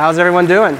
How's 0.00 0.18
everyone 0.18 0.46
doing? 0.46 0.78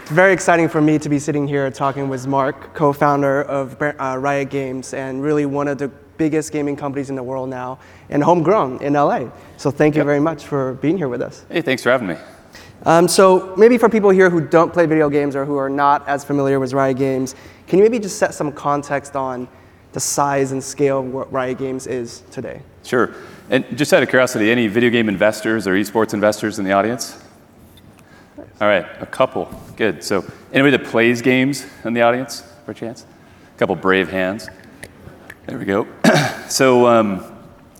It's 0.00 0.10
very 0.10 0.32
exciting 0.32 0.68
for 0.68 0.80
me 0.80 0.98
to 0.98 1.08
be 1.08 1.20
sitting 1.20 1.46
here 1.46 1.70
talking 1.70 2.08
with 2.08 2.26
Marc, 2.26 2.74
co-founder 2.74 3.42
of 3.42 3.80
uh, 3.80 4.16
Riot 4.18 4.50
Games, 4.50 4.94
and 4.94 5.22
really 5.22 5.46
one 5.46 5.68
of 5.68 5.78
the 5.78 5.86
biggest 6.16 6.50
gaming 6.50 6.74
companies 6.74 7.08
in 7.08 7.14
the 7.14 7.22
world 7.22 7.48
now, 7.50 7.78
and 8.10 8.20
homegrown 8.20 8.82
in 8.82 8.94
LA. 8.94 9.30
So 9.58 9.70
thank 9.70 9.94
you 9.94 10.00
Yep. 10.00 10.06
very 10.06 10.18
much 10.18 10.44
for 10.44 10.74
being 10.74 10.98
here 10.98 11.08
with 11.08 11.22
us. 11.22 11.44
Hey, 11.48 11.60
thanks 11.62 11.84
for 11.84 11.90
having 11.92 12.08
me. 12.08 12.16
Um, 12.84 13.06
so 13.06 13.54
maybe 13.56 13.78
for 13.78 13.88
people 13.88 14.10
here 14.10 14.28
who 14.28 14.40
don't 14.40 14.72
play 14.72 14.86
video 14.86 15.08
games 15.08 15.36
or 15.36 15.44
who 15.44 15.56
are 15.56 15.70
not 15.70 16.08
as 16.08 16.24
familiar 16.24 16.58
with 16.58 16.72
Riot 16.72 16.96
Games, 16.96 17.36
can 17.68 17.78
you 17.78 17.84
maybe 17.84 18.00
just 18.00 18.18
set 18.18 18.34
some 18.34 18.50
context 18.50 19.14
on 19.14 19.46
the 19.92 20.00
size 20.00 20.50
and 20.50 20.64
scale 20.64 20.98
of 20.98 21.06
what 21.12 21.32
Riot 21.32 21.58
Games 21.58 21.86
is 21.86 22.24
today? 22.32 22.60
Sure. 22.82 23.14
And 23.50 23.64
just 23.78 23.92
out 23.92 24.02
of 24.02 24.08
curiosity, 24.08 24.50
any 24.50 24.66
video 24.66 24.90
game 24.90 25.08
investors 25.08 25.68
or 25.68 25.74
esports 25.74 26.12
investors 26.12 26.58
in 26.58 26.64
the 26.64 26.72
audience? 26.72 27.21
All 28.62 28.68
right, 28.68 28.86
a 29.00 29.06
couple. 29.06 29.52
Good. 29.74 30.04
So, 30.04 30.24
anybody 30.52 30.76
that 30.76 30.86
plays 30.86 31.20
games 31.20 31.66
in 31.84 31.94
the 31.94 32.02
audience, 32.02 32.44
per 32.64 32.72
chance? 32.72 33.04
A 33.56 33.58
couple 33.58 33.74
brave 33.74 34.08
hands. 34.08 34.48
There 35.46 35.58
we 35.58 35.64
go. 35.64 35.88
so, 36.48 36.86
um, 36.86 37.24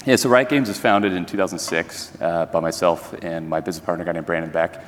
yeah, 0.04 0.16
so 0.16 0.28
Riot 0.28 0.48
Games 0.48 0.66
was 0.66 0.80
founded 0.80 1.12
in 1.12 1.24
2006 1.24 2.20
uh, 2.20 2.46
by 2.46 2.58
myself 2.58 3.14
and 3.22 3.48
my 3.48 3.60
business 3.60 3.86
partner, 3.86 4.02
a 4.02 4.06
guy 4.06 4.10
named 4.10 4.26
Brandon 4.26 4.50
Beck. 4.50 4.84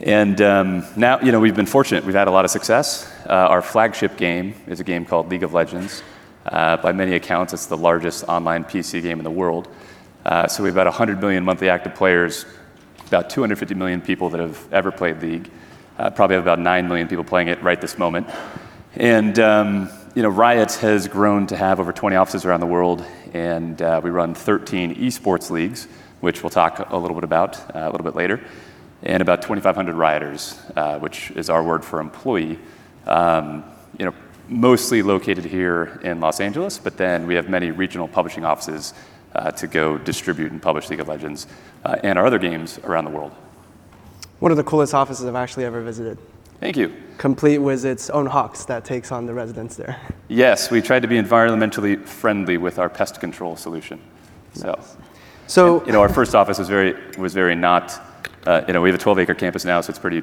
And 0.00 0.40
um, 0.40 0.86
now, 0.96 1.20
you 1.20 1.32
know, 1.32 1.38
we've 1.38 1.54
been 1.54 1.66
fortunate. 1.66 2.06
We've 2.06 2.14
had 2.14 2.26
a 2.26 2.30
lot 2.30 2.46
of 2.46 2.50
success. 2.50 3.12
Uh, 3.28 3.32
our 3.32 3.60
flagship 3.60 4.16
game 4.16 4.54
is 4.66 4.80
a 4.80 4.84
game 4.84 5.04
called 5.04 5.28
League 5.28 5.42
of 5.42 5.52
Legends. 5.52 6.02
Uh, 6.46 6.78
by 6.78 6.92
many 6.92 7.14
accounts, 7.14 7.52
it's 7.52 7.66
the 7.66 7.76
largest 7.76 8.24
online 8.26 8.64
PC 8.64 9.02
game 9.02 9.20
in 9.20 9.24
the 9.24 9.30
world. 9.30 9.68
Uh, 10.24 10.48
so 10.48 10.62
we 10.62 10.70
have 10.70 10.76
about 10.76 10.86
100 10.86 11.20
million 11.20 11.44
monthly 11.44 11.68
active 11.68 11.94
players, 11.94 12.46
about 13.14 13.30
250 13.30 13.76
million 13.76 14.00
people 14.00 14.28
that 14.30 14.40
have 14.40 14.72
ever 14.72 14.90
played 14.90 15.22
League. 15.22 15.48
Uh, 15.96 16.10
probably 16.10 16.34
have 16.34 16.42
about 16.42 16.58
9 16.58 16.88
million 16.88 17.06
people 17.06 17.22
playing 17.22 17.46
it 17.46 17.62
right 17.62 17.80
this 17.80 17.96
moment. 17.96 18.28
And 18.96 19.38
um, 19.38 19.88
you 20.16 20.22
know, 20.22 20.28
Riot 20.28 20.72
has 20.74 21.06
grown 21.06 21.46
to 21.46 21.56
have 21.56 21.78
over 21.78 21.92
20 21.92 22.16
offices 22.16 22.44
around 22.44 22.58
the 22.58 22.66
world, 22.66 23.04
and 23.32 23.80
uh, 23.80 24.00
we 24.02 24.10
run 24.10 24.34
13 24.34 24.96
esports 24.96 25.48
leagues, 25.48 25.86
which 26.22 26.42
we'll 26.42 26.50
talk 26.50 26.90
a 26.90 26.96
little 26.96 27.14
bit 27.14 27.22
about 27.22 27.56
uh, 27.76 27.82
a 27.82 27.90
little 27.90 28.02
bit 28.02 28.16
later, 28.16 28.40
and 29.04 29.22
about 29.22 29.42
2,500 29.42 29.94
rioters, 29.94 30.58
uh, 30.74 30.98
which 30.98 31.30
is 31.32 31.48
our 31.48 31.62
word 31.62 31.84
for 31.84 32.00
employee. 32.00 32.58
Um, 33.06 33.62
you 33.96 34.06
know, 34.06 34.14
mostly 34.48 35.02
located 35.02 35.44
here 35.44 36.00
in 36.02 36.18
Los 36.18 36.40
Angeles, 36.40 36.78
but 36.78 36.96
then 36.96 37.28
we 37.28 37.36
have 37.36 37.48
many 37.48 37.70
regional 37.70 38.08
publishing 38.08 38.44
offices 38.44 38.92
uh, 39.34 39.50
to 39.52 39.66
go 39.66 39.98
distribute 39.98 40.52
and 40.52 40.60
publish 40.62 40.90
League 40.90 41.00
of 41.00 41.08
Legends 41.08 41.46
uh, 41.84 41.96
and 42.02 42.18
our 42.18 42.26
other 42.26 42.38
games 42.38 42.78
around 42.84 43.04
the 43.04 43.10
world. 43.10 43.32
One 44.40 44.50
of 44.50 44.56
the 44.56 44.64
coolest 44.64 44.94
offices 44.94 45.26
I've 45.26 45.34
actually 45.34 45.64
ever 45.64 45.80
visited, 45.82 46.18
Thank 46.60 46.76
you. 46.76 46.94
complete 47.18 47.58
with 47.58 47.84
its 47.84 48.10
own 48.10 48.26
hawks 48.26 48.64
that 48.66 48.84
takes 48.84 49.12
on 49.12 49.26
the 49.26 49.34
residents 49.34 49.76
there. 49.76 50.00
Yes, 50.26 50.70
we 50.70 50.80
tried 50.80 51.02
to 51.02 51.08
be 51.08 51.16
environmentally 51.16 52.02
friendly 52.04 52.56
with 52.56 52.78
our 52.78 52.88
pest 52.88 53.20
control 53.20 53.56
solution. 53.56 54.00
So, 54.54 54.82
So 55.46 55.84
you 55.84 55.92
know, 55.92 56.00
our 56.00 56.08
first 56.08 56.34
office 56.34 56.58
was 56.58 56.66
very 56.68 56.94
was 57.18 57.34
very 57.34 57.54
not. 57.54 58.00
Uh, 58.46 58.62
you 58.66 58.72
know, 58.72 58.80
we 58.80 58.88
have 58.88 58.98
a 58.98 59.02
12 59.02 59.18
acre 59.18 59.34
campus 59.34 59.66
now, 59.66 59.82
so 59.82 59.90
it's 59.90 59.98
pretty. 59.98 60.22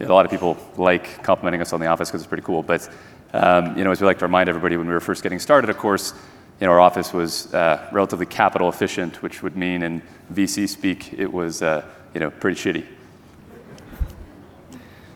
A 0.00 0.06
lot 0.06 0.24
of 0.24 0.32
people 0.32 0.58
like 0.76 1.22
complimenting 1.22 1.60
us 1.60 1.72
on 1.72 1.78
the 1.78 1.86
office 1.86 2.08
because 2.08 2.22
it's 2.22 2.28
pretty 2.28 2.42
cool. 2.42 2.62
But 2.64 2.88
um, 3.32 3.78
you 3.78 3.84
know, 3.84 3.92
as 3.92 4.00
we 4.00 4.06
like 4.06 4.18
to 4.18 4.24
remind 4.24 4.48
everybody, 4.48 4.76
when 4.76 4.88
we 4.88 4.92
were 4.92 5.00
first 5.00 5.22
getting 5.22 5.38
started, 5.38 5.70
of 5.70 5.78
course, 5.78 6.12
you 6.60 6.66
know, 6.66 6.72
our 6.72 6.80
office 6.80 7.12
was 7.12 7.52
uh, 7.54 7.88
relatively 7.90 8.26
capital 8.26 8.68
efficient, 8.68 9.22
which 9.22 9.42
would 9.42 9.56
mean 9.56 9.82
in 9.82 10.02
VC 10.32 10.68
speak 10.68 11.14
it 11.14 11.32
was 11.32 11.62
uh, 11.62 11.84
you 12.14 12.20
know 12.20 12.30
pretty 12.30 12.60
shitty. 12.60 12.86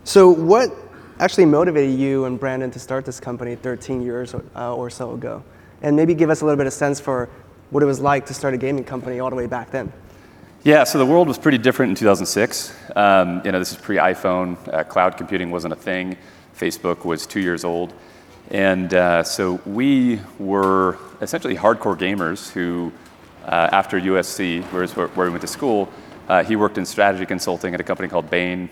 So, 0.04 0.30
what 0.30 0.70
actually 1.20 1.46
motivated 1.46 1.98
you 1.98 2.24
and 2.24 2.40
Brandon 2.40 2.70
to 2.70 2.78
start 2.78 3.04
this 3.04 3.20
company 3.20 3.56
13 3.56 4.02
years 4.02 4.34
uh, 4.34 4.74
or 4.74 4.90
so 4.90 5.12
ago? 5.12 5.42
And 5.82 5.96
maybe 5.96 6.14
give 6.14 6.30
us 6.30 6.40
a 6.40 6.44
little 6.44 6.58
bit 6.58 6.66
of 6.66 6.72
sense 6.72 6.98
for 6.98 7.28
what 7.70 7.82
it 7.82 7.86
was 7.86 8.00
like 8.00 8.26
to 8.26 8.34
start 8.34 8.54
a 8.54 8.56
gaming 8.56 8.84
company 8.84 9.20
all 9.20 9.30
the 9.30 9.36
way 9.36 9.46
back 9.46 9.70
then. 9.70 9.92
Yeah, 10.62 10.84
so 10.84 10.98
the 10.98 11.04
world 11.04 11.28
was 11.28 11.36
pretty 11.36 11.58
different 11.58 11.90
in 11.90 11.96
2006. 11.96 12.74
Um, 12.96 13.42
you 13.44 13.52
know, 13.52 13.58
this 13.58 13.72
is 13.72 13.76
pre-iPhone. 13.76 14.56
Uh, 14.72 14.82
cloud 14.84 15.18
computing 15.18 15.50
wasn't 15.50 15.74
a 15.74 15.76
thing. 15.76 16.16
Facebook 16.56 17.04
was 17.04 17.26
two 17.26 17.40
years 17.40 17.64
old, 17.64 17.92
and 18.50 18.92
uh, 18.92 19.22
so 19.22 19.60
we 19.64 20.20
were 20.38 20.98
essentially 21.20 21.56
hardcore 21.56 21.96
gamers 21.96 22.50
who, 22.50 22.92
uh, 23.44 23.68
after 23.72 23.98
USC, 23.98 24.62
where 24.64 24.86
where 24.86 25.26
we 25.26 25.30
went 25.30 25.40
to 25.40 25.46
school, 25.46 25.88
uh, 26.28 26.44
he 26.44 26.56
worked 26.56 26.78
in 26.78 26.84
strategy 26.84 27.26
consulting 27.26 27.74
at 27.74 27.80
a 27.80 27.84
company 27.84 28.08
called 28.08 28.28
Bain, 28.28 28.68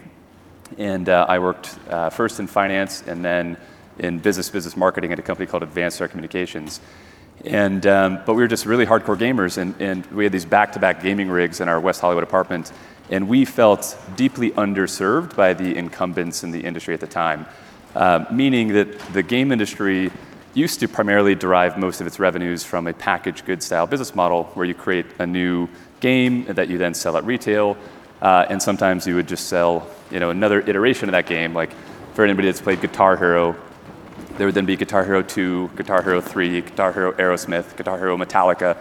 and 0.78 1.08
uh, 1.08 1.26
I 1.28 1.38
worked 1.38 1.78
uh, 1.88 2.10
first 2.10 2.38
in 2.38 2.46
finance 2.46 3.02
and 3.06 3.24
then 3.24 3.56
in 3.98 4.18
business 4.18 4.50
business 4.50 4.76
marketing 4.76 5.12
at 5.12 5.18
a 5.18 5.22
company 5.22 5.46
called 5.46 5.62
Advanstar 5.62 6.08
Communications. 6.08 6.80
And 7.44 7.86
um, 7.86 8.20
but 8.26 8.34
we 8.34 8.42
were 8.42 8.48
just 8.48 8.66
really 8.66 8.86
hardcore 8.86 9.18
gamers, 9.18 9.58
and, 9.58 9.74
and 9.80 10.06
we 10.06 10.24
had 10.24 10.32
these 10.32 10.44
back-to-back 10.44 11.02
gaming 11.02 11.28
rigs 11.28 11.60
in 11.60 11.68
our 11.68 11.80
West 11.80 12.00
Hollywood 12.00 12.24
apartment, 12.24 12.72
and 13.10 13.28
we 13.28 13.44
felt 13.44 13.96
deeply 14.16 14.50
underserved 14.52 15.34
by 15.34 15.54
the 15.54 15.76
incumbents 15.76 16.44
in 16.44 16.50
the 16.50 16.60
industry 16.60 16.94
at 16.94 17.00
the 17.00 17.06
time, 17.06 17.46
uh, 17.94 18.24
meaning 18.30 18.68
that 18.68 18.98
the 19.12 19.22
game 19.22 19.52
industry 19.52 20.10
used 20.54 20.80
to 20.80 20.88
primarily 20.88 21.34
derive 21.34 21.78
most 21.78 22.00
of 22.00 22.06
its 22.06 22.18
revenues 22.18 22.62
from 22.64 22.86
a 22.86 22.92
packaged 22.92 23.44
goods 23.46 23.64
style 23.64 23.86
business 23.86 24.14
model 24.14 24.44
where 24.54 24.66
you 24.66 24.74
create 24.74 25.06
a 25.18 25.26
new 25.26 25.68
game 26.00 26.44
that 26.44 26.68
you 26.68 26.78
then 26.78 26.92
sell 26.94 27.16
at 27.16 27.24
retail, 27.24 27.76
uh, 28.20 28.46
and 28.48 28.62
sometimes 28.62 29.06
you 29.06 29.14
would 29.14 29.28
just 29.28 29.46
sell 29.48 29.86
you 30.10 30.20
know 30.20 30.30
another 30.30 30.60
iteration 30.60 31.08
of 31.08 31.12
that 31.12 31.26
game. 31.26 31.54
Like 31.54 31.70
for 32.14 32.24
anybody 32.24 32.48
that's 32.48 32.60
played 32.60 32.80
Guitar 32.80 33.16
Hero, 33.16 33.56
there 34.36 34.46
would 34.46 34.54
then 34.54 34.66
be 34.66 34.76
Guitar 34.76 35.04
Hero 35.04 35.22
2, 35.22 35.70
Guitar 35.76 36.02
Hero 36.02 36.20
3, 36.20 36.60
Guitar 36.62 36.92
Hero 36.92 37.12
Aerosmith, 37.12 37.76
Guitar 37.76 37.98
Hero 37.98 38.16
Metallica. 38.16 38.76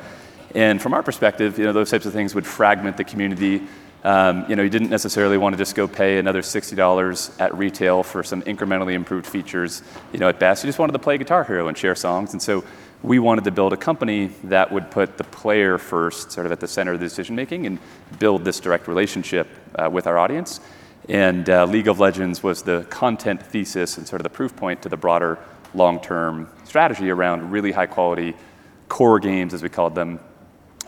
And 0.54 0.82
from 0.82 0.94
our 0.94 1.04
perspective, 1.04 1.58
you 1.58 1.66
know, 1.66 1.72
those 1.72 1.90
types 1.90 2.06
of 2.06 2.14
things 2.14 2.36
would 2.36 2.46
fragment 2.46 2.98
the 2.98 3.04
community. 3.06 3.68
Um, 4.04 4.46
you 4.50 4.56
know, 4.56 4.64
you 4.64 4.70
didn't 4.70 4.90
necessarily 4.90 5.38
want 5.38 5.54
to 5.54 5.58
just 5.58 5.76
go 5.76 5.88
pay 5.88 6.18
another 6.18 6.42
$60 6.42 7.40
at 7.40 7.56
retail 7.56 8.02
for 8.02 8.24
some 8.24 8.42
incrementally 8.44 8.94
improved 8.94 9.28
features, 9.28 9.84
you 10.12 10.20
know, 10.20 10.28
at 10.28 10.40
best. 10.40 10.64
You 10.64 10.68
just 10.68 10.80
wanted 10.80 10.94
to 10.94 11.00
play 11.00 11.18
Guitar 11.20 11.44
Hero 11.44 11.68
and 11.68 11.78
share 11.78 11.94
songs. 11.94 12.34
And 12.34 12.42
so 12.42 12.64
we 13.04 13.20
wanted 13.20 13.44
to 13.44 13.52
build 13.52 13.74
a 13.74 13.78
company 13.78 14.28
that 14.46 14.72
would 14.72 14.90
put 14.90 15.18
the 15.18 15.24
player 15.24 15.78
first, 15.78 16.32
sort 16.32 16.46
of 16.46 16.52
at 16.52 16.60
the 16.60 16.68
center 16.68 16.94
of 16.94 17.00
the 17.00 17.06
decision 17.06 17.36
making, 17.36 17.68
and 17.68 17.78
build 18.18 18.44
this 18.44 18.60
direct 18.60 18.88
relationship 18.88 19.48
uh, 19.76 19.90
with 19.90 20.08
our 20.08 20.18
audience. 20.18 20.60
And 21.10 21.50
uh, 21.50 21.66
League 21.66 21.88
of 21.88 22.00
Legends 22.00 22.42
was 22.42 22.64
the 22.64 22.86
content 22.90 23.42
thesis 23.42 23.98
and 23.98 24.08
sort 24.08 24.22
of 24.22 24.24
the 24.24 24.30
proof 24.30 24.56
point 24.56 24.82
to 24.84 24.90
the 24.90 24.98
broader 24.98 25.40
long 25.74 26.00
term 26.00 26.50
strategy 26.64 27.10
around 27.10 27.52
really 27.52 27.72
high 27.72 27.88
quality 27.88 28.36
core 28.88 29.20
games, 29.20 29.54
as 29.54 29.64
we 29.64 29.70
called 29.70 29.96
them, 29.96 30.20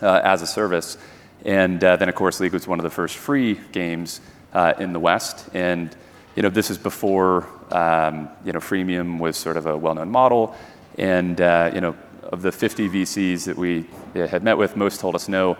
uh, 0.01 0.21
as 0.23 0.41
a 0.41 0.47
service. 0.47 0.97
And 1.43 1.83
uh, 1.83 1.97
then, 1.97 2.09
of 2.09 2.15
course, 2.15 2.39
League 2.39 2.53
was 2.53 2.67
one 2.67 2.79
of 2.79 2.83
the 2.83 2.89
first 2.89 3.17
free 3.17 3.59
games 3.71 4.21
uh, 4.53 4.73
in 4.79 4.93
the 4.93 4.99
West. 4.99 5.49
And 5.53 5.95
you 6.35 6.41
know, 6.41 6.49
this 6.49 6.69
is 6.69 6.77
before 6.77 7.47
um, 7.71 8.29
you 8.45 8.53
know, 8.53 8.59
freemium 8.59 9.19
was 9.19 9.37
sort 9.37 9.57
of 9.57 9.65
a 9.65 9.77
well 9.77 9.95
known 9.95 10.09
model. 10.09 10.55
And 10.97 11.39
uh, 11.41 11.71
you 11.73 11.81
know, 11.81 11.95
of 12.23 12.41
the 12.41 12.51
50 12.51 12.89
VCs 12.89 13.45
that 13.45 13.57
we 13.57 13.85
had 14.13 14.43
met 14.43 14.57
with, 14.57 14.75
most 14.75 14.99
told 14.99 15.15
us 15.15 15.27
no. 15.27 15.57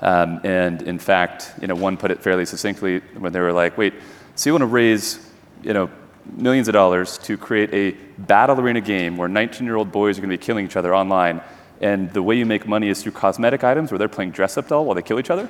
Um, 0.00 0.40
and 0.44 0.82
in 0.82 0.98
fact, 0.98 1.52
you 1.60 1.66
know, 1.66 1.74
one 1.74 1.96
put 1.96 2.10
it 2.10 2.22
fairly 2.22 2.44
succinctly 2.44 3.00
when 3.18 3.32
they 3.32 3.40
were 3.40 3.52
like, 3.52 3.78
"Wait, 3.78 3.94
so 4.34 4.50
you 4.50 4.54
want 4.54 4.62
to 4.62 4.66
raise, 4.66 5.30
you 5.62 5.72
know, 5.72 5.90
millions 6.36 6.68
of 6.68 6.74
dollars 6.74 7.18
to 7.18 7.36
create 7.36 7.72
a 7.72 7.96
battle 8.20 8.60
arena 8.60 8.80
game 8.80 9.16
where 9.16 9.28
19-year-old 9.28 9.90
boys 9.90 10.18
are 10.18 10.20
going 10.20 10.30
to 10.30 10.36
be 10.36 10.44
killing 10.44 10.66
each 10.66 10.76
other 10.76 10.94
online, 10.94 11.40
and 11.80 12.12
the 12.12 12.22
way 12.22 12.36
you 12.36 12.46
make 12.46 12.66
money 12.66 12.88
is 12.88 13.02
through 13.02 13.12
cosmetic 13.12 13.64
items 13.64 13.90
where 13.90 13.98
they're 13.98 14.08
playing 14.08 14.30
dress-up 14.30 14.68
doll 14.68 14.84
while 14.84 14.94
they 14.94 15.02
kill 15.02 15.18
each 15.18 15.30
other?" 15.30 15.48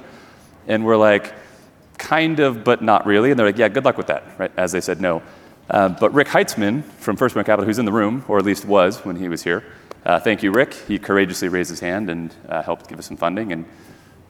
And 0.67 0.85
we're 0.85 0.97
like, 0.97 1.33
"Kind 1.99 2.41
of, 2.41 2.65
but 2.65 2.83
not 2.83 3.07
really." 3.07 3.31
And 3.31 3.39
they're 3.39 3.47
like, 3.47 3.59
"Yeah, 3.59 3.69
good 3.69 3.85
luck 3.85 3.97
with 3.97 4.09
that," 4.09 4.25
right? 4.39 4.53
As 4.57 4.73
they 4.73 4.81
said 4.81 5.01
no. 5.01 5.23
Um, 5.71 5.97
but 5.99 6.15
Rick 6.15 6.29
Heitzmann 6.29 6.85
from 6.85 7.17
First 7.17 7.35
American 7.35 7.53
Capital, 7.53 7.67
who's 7.67 7.79
in 7.79 7.87
the 7.87 7.93
room, 7.93 8.25
or 8.29 8.39
at 8.39 8.45
least 8.45 8.65
was 8.65 9.05
when 9.05 9.17
he 9.17 9.29
was 9.29 9.43
here, 9.43 9.65
uh, 10.05 10.21
thank 10.21 10.43
you, 10.43 10.53
Rick. 10.53 10.75
He 10.75 10.99
courageously 10.99 11.49
raised 11.49 11.71
his 11.71 11.81
hand 11.81 12.09
and 12.09 12.33
uh, 12.49 12.63
helped 12.63 12.89
give 12.89 12.99
us 12.99 13.07
some 13.07 13.17
funding, 13.17 13.53
and 13.53 13.65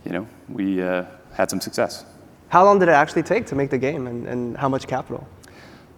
you 0.05 0.13
know, 0.13 0.27
we 0.49 0.83
uh, 0.83 1.05
had 1.35 1.51
some 1.51 1.61
success. 1.61 2.07
How 2.49 2.65
long 2.65 2.79
did 2.79 2.89
it 2.89 2.93
actually 2.93 3.25
take 3.25 3.47
to 3.47 3.55
make 3.55 3.71
the 3.71 3.79
game 3.79 4.07
and, 4.07 4.27
and 4.27 4.57
how 4.57 4.69
much 4.69 4.87
capital? 4.87 5.27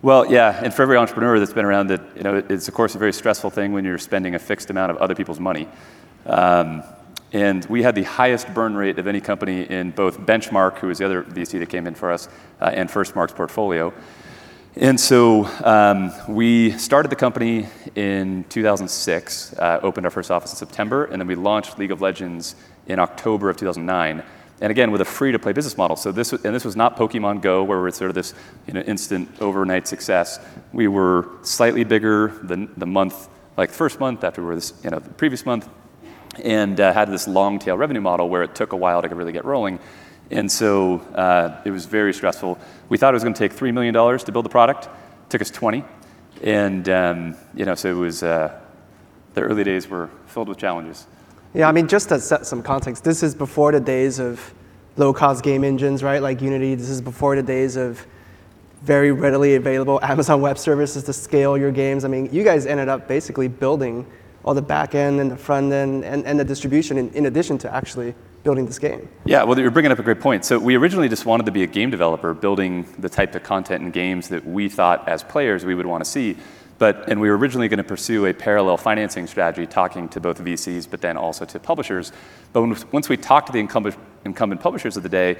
Well, 0.00 0.30
yeah, 0.30 0.60
and 0.62 0.72
for 0.72 0.82
every 0.82 0.96
entrepreneur 0.96 1.40
that's 1.40 1.52
been 1.52 1.64
around, 1.64 1.88
that 1.88 2.00
you 2.14 2.22
know, 2.22 2.40
it's 2.48 2.68
of 2.68 2.74
course 2.74 2.94
a 2.94 2.98
very 2.98 3.12
stressful 3.12 3.50
thing 3.50 3.72
when 3.72 3.84
you're 3.84 3.98
spending 3.98 4.36
a 4.36 4.38
fixed 4.38 4.70
amount 4.70 4.92
of 4.92 4.96
other 4.98 5.16
people's 5.16 5.40
money. 5.40 5.66
Um, 6.24 6.84
and 7.32 7.64
we 7.66 7.82
had 7.82 7.96
the 7.96 8.04
highest 8.04 8.54
burn 8.54 8.76
rate 8.76 9.00
of 9.00 9.08
any 9.08 9.20
company 9.20 9.68
in 9.68 9.90
both 9.90 10.20
Benchmark, 10.20 10.78
who 10.78 10.86
was 10.86 10.98
the 10.98 11.04
other 11.04 11.24
VC 11.24 11.58
that 11.58 11.68
came 11.68 11.88
in 11.88 11.96
for 11.96 12.12
us, 12.12 12.28
uh, 12.60 12.66
and 12.72 12.88
Firstmark's 12.88 13.32
portfolio. 13.32 13.92
And 14.76 15.00
so 15.00 15.46
um, 15.64 16.12
we 16.28 16.70
started 16.78 17.08
the 17.10 17.16
company 17.16 17.66
in 17.96 18.44
2006, 18.50 19.54
uh, 19.54 19.80
opened 19.82 20.06
our 20.06 20.12
first 20.12 20.30
office 20.30 20.52
in 20.52 20.58
September, 20.58 21.06
and 21.06 21.20
then 21.20 21.26
we 21.26 21.34
launched 21.34 21.76
League 21.76 21.90
of 21.90 22.00
Legends 22.00 22.54
in 22.86 23.00
October 23.00 23.50
of 23.50 23.56
2009. 23.56 24.22
And 24.60 24.70
again 24.70 24.90
with 24.90 25.00
a 25.00 25.04
free-to-play 25.04 25.52
business 25.52 25.76
model. 25.76 25.96
So 25.96 26.12
this 26.12 26.32
and 26.32 26.54
this 26.54 26.64
was 26.64 26.76
not 26.76 26.96
Pokemon 26.96 27.42
Go, 27.42 27.62
where 27.64 27.80
we're 27.80 27.90
sort 27.90 28.10
of 28.10 28.14
this 28.14 28.34
you 28.66 28.74
know, 28.74 28.80
instant 28.80 29.28
overnight 29.40 29.86
success. 29.86 30.40
We 30.72 30.88
were 30.88 31.28
slightly 31.42 31.84
bigger 31.84 32.38
the 32.42 32.68
the 32.76 32.86
month, 32.86 33.28
like 33.56 33.70
the 33.70 33.76
first 33.76 34.00
month 34.00 34.24
after 34.24 34.42
we 34.42 34.48
were 34.48 34.54
this, 34.54 34.72
you 34.82 34.90
know, 34.90 34.98
the 34.98 35.10
previous 35.10 35.46
month, 35.46 35.68
and 36.42 36.80
uh, 36.80 36.92
had 36.92 37.10
this 37.10 37.28
long 37.28 37.58
tail 37.58 37.76
revenue 37.76 38.00
model 38.00 38.28
where 38.28 38.42
it 38.42 38.54
took 38.54 38.72
a 38.72 38.76
while 38.76 39.02
to 39.02 39.08
really 39.08 39.32
get 39.32 39.44
rolling. 39.44 39.78
And 40.30 40.50
so 40.50 40.98
uh, 41.14 41.60
it 41.64 41.70
was 41.70 41.86
very 41.86 42.12
stressful. 42.12 42.58
We 42.88 42.98
thought 42.98 43.14
it 43.14 43.16
was 43.16 43.22
going 43.22 43.34
to 43.34 43.38
take 43.38 43.58
$3 43.58 43.72
million 43.72 43.94
to 43.94 44.32
build 44.32 44.44
the 44.44 44.50
product. 44.50 44.86
It 44.86 45.30
took 45.30 45.40
us 45.40 45.50
20. 45.50 45.84
And, 46.42 46.88
um, 46.88 47.36
you 47.54 47.64
know, 47.64 47.74
so 47.74 47.90
it 47.90 47.98
was, 47.98 48.22
uh, 48.22 48.60
the 49.34 49.40
early 49.40 49.64
days 49.64 49.88
were 49.88 50.10
filled 50.26 50.48
with 50.48 50.58
challenges. 50.58 51.06
Yeah, 51.54 51.68
I 51.68 51.72
mean, 51.72 51.88
just 51.88 52.10
to 52.10 52.20
set 52.20 52.46
some 52.46 52.62
context, 52.62 53.04
this 53.04 53.22
is 53.22 53.34
before 53.34 53.72
the 53.72 53.80
days 53.80 54.18
of 54.18 54.54
low-cost 54.96 55.42
game 55.42 55.64
engines, 55.64 56.02
right? 56.02 56.20
Like 56.20 56.42
Unity. 56.42 56.74
This 56.74 56.90
is 56.90 57.00
before 57.00 57.36
the 57.36 57.42
days 57.42 57.76
of 57.76 58.06
very 58.82 59.12
readily 59.12 59.54
available 59.54 60.00
Amazon 60.04 60.40
Web 60.40 60.58
Services 60.58 61.04
to 61.04 61.12
scale 61.12 61.56
your 61.56 61.72
games. 61.72 62.04
I 62.04 62.08
mean, 62.08 62.28
you 62.32 62.44
guys 62.44 62.66
ended 62.66 62.88
up 62.88 63.08
basically 63.08 63.48
building 63.48 64.06
all 64.44 64.54
the 64.54 64.62
back 64.62 64.94
end 64.94 65.20
and 65.20 65.30
the 65.30 65.36
front 65.36 65.72
end 65.72 66.04
and, 66.04 66.24
and 66.24 66.38
the 66.38 66.44
distribution 66.44 66.98
in, 66.98 67.10
in 67.10 67.26
addition 67.26 67.58
to 67.58 67.74
actually 67.74 68.14
building 68.44 68.66
this 68.66 68.78
game. 68.78 69.08
Yeah, 69.24 69.42
well, 69.42 69.58
you're 69.58 69.70
bringing 69.70 69.92
up 69.92 69.98
a 69.98 70.02
great 70.02 70.20
point. 70.20 70.44
So 70.44 70.58
we 70.58 70.76
originally 70.76 71.08
just 71.08 71.26
wanted 71.26 71.46
to 71.46 71.52
be 71.52 71.64
a 71.64 71.66
game 71.66 71.90
developer, 71.90 72.32
building 72.34 72.86
the 72.98 73.08
type 73.08 73.34
of 73.34 73.42
content 73.42 73.82
and 73.82 73.92
games 73.92 74.28
that 74.28 74.46
we 74.46 74.68
thought 74.68 75.08
as 75.08 75.22
players 75.22 75.64
we 75.64 75.74
would 75.74 75.86
want 75.86 76.04
to 76.04 76.10
see. 76.10 76.36
And 76.80 77.20
we 77.20 77.28
were 77.28 77.36
originally 77.36 77.68
going 77.68 77.78
to 77.78 77.84
pursue 77.84 78.26
a 78.26 78.32
parallel 78.32 78.76
financing 78.76 79.26
strategy, 79.26 79.66
talking 79.66 80.08
to 80.10 80.20
both 80.20 80.42
VCs, 80.42 80.88
but 80.88 81.00
then 81.00 81.16
also 81.16 81.44
to 81.44 81.58
publishers. 81.58 82.12
But 82.52 82.62
when, 82.62 82.76
once 82.92 83.08
we 83.08 83.16
talked 83.16 83.46
to 83.48 83.52
the 83.52 83.58
incumbent, 83.58 83.96
incumbent 84.24 84.60
publishers 84.60 84.96
of 84.96 85.02
the 85.02 85.08
day, 85.08 85.38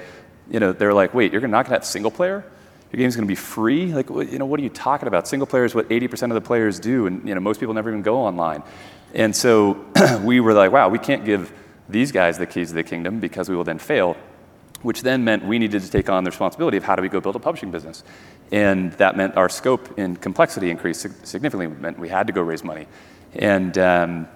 you 0.49 0.59
know, 0.59 0.73
they're 0.73 0.93
like, 0.93 1.13
wait, 1.13 1.31
you're 1.31 1.41
not 1.41 1.65
going 1.65 1.71
to 1.71 1.73
have 1.75 1.85
single 1.85 2.11
player? 2.11 2.43
Your 2.91 2.97
game's 2.97 3.15
going 3.15 3.27
to 3.27 3.31
be 3.31 3.35
free? 3.35 3.93
Like, 3.93 4.09
you 4.09 4.39
know, 4.39 4.45
what 4.45 4.59
are 4.59 4.63
you 4.63 4.69
talking 4.69 5.07
about? 5.07 5.27
Single 5.27 5.45
player 5.45 5.63
is 5.63 5.75
what 5.75 5.87
80% 5.89 6.23
of 6.23 6.33
the 6.33 6.41
players 6.41 6.79
do, 6.79 7.05
and 7.05 7.27
you 7.27 7.35
know, 7.35 7.41
most 7.41 7.59
people 7.59 7.75
never 7.75 7.89
even 7.89 8.01
go 8.01 8.17
online. 8.17 8.63
And 9.13 9.35
so 9.35 9.85
we 10.23 10.39
were 10.39 10.53
like, 10.53 10.71
wow, 10.71 10.89
we 10.89 10.99
can't 10.99 11.23
give 11.23 11.53
these 11.87 12.11
guys 12.11 12.37
the 12.37 12.45
keys 12.45 12.69
to 12.69 12.75
the 12.75 12.83
kingdom 12.83 13.19
because 13.19 13.49
we 13.49 13.55
will 13.55 13.63
then 13.63 13.79
fail 13.79 14.17
which 14.81 15.01
then 15.01 15.23
meant 15.23 15.45
we 15.45 15.59
needed 15.59 15.81
to 15.81 15.89
take 15.89 16.09
on 16.09 16.23
the 16.23 16.29
responsibility 16.29 16.77
of 16.77 16.83
how 16.83 16.95
do 16.95 17.01
we 17.01 17.09
go 17.09 17.19
build 17.19 17.35
a 17.35 17.39
publishing 17.39 17.71
business. 17.71 18.03
And 18.51 18.91
that 18.93 19.15
meant 19.17 19.37
our 19.37 19.49
scope 19.49 19.97
and 19.97 20.19
complexity 20.19 20.69
increased 20.71 21.01
significantly, 21.25 21.65
it 21.65 21.79
meant 21.79 21.99
we 21.99 22.09
had 22.09 22.27
to 22.27 22.33
go 22.33 22.41
raise 22.41 22.63
money. 22.63 22.87
And, 23.33 23.77
um, 23.77 24.27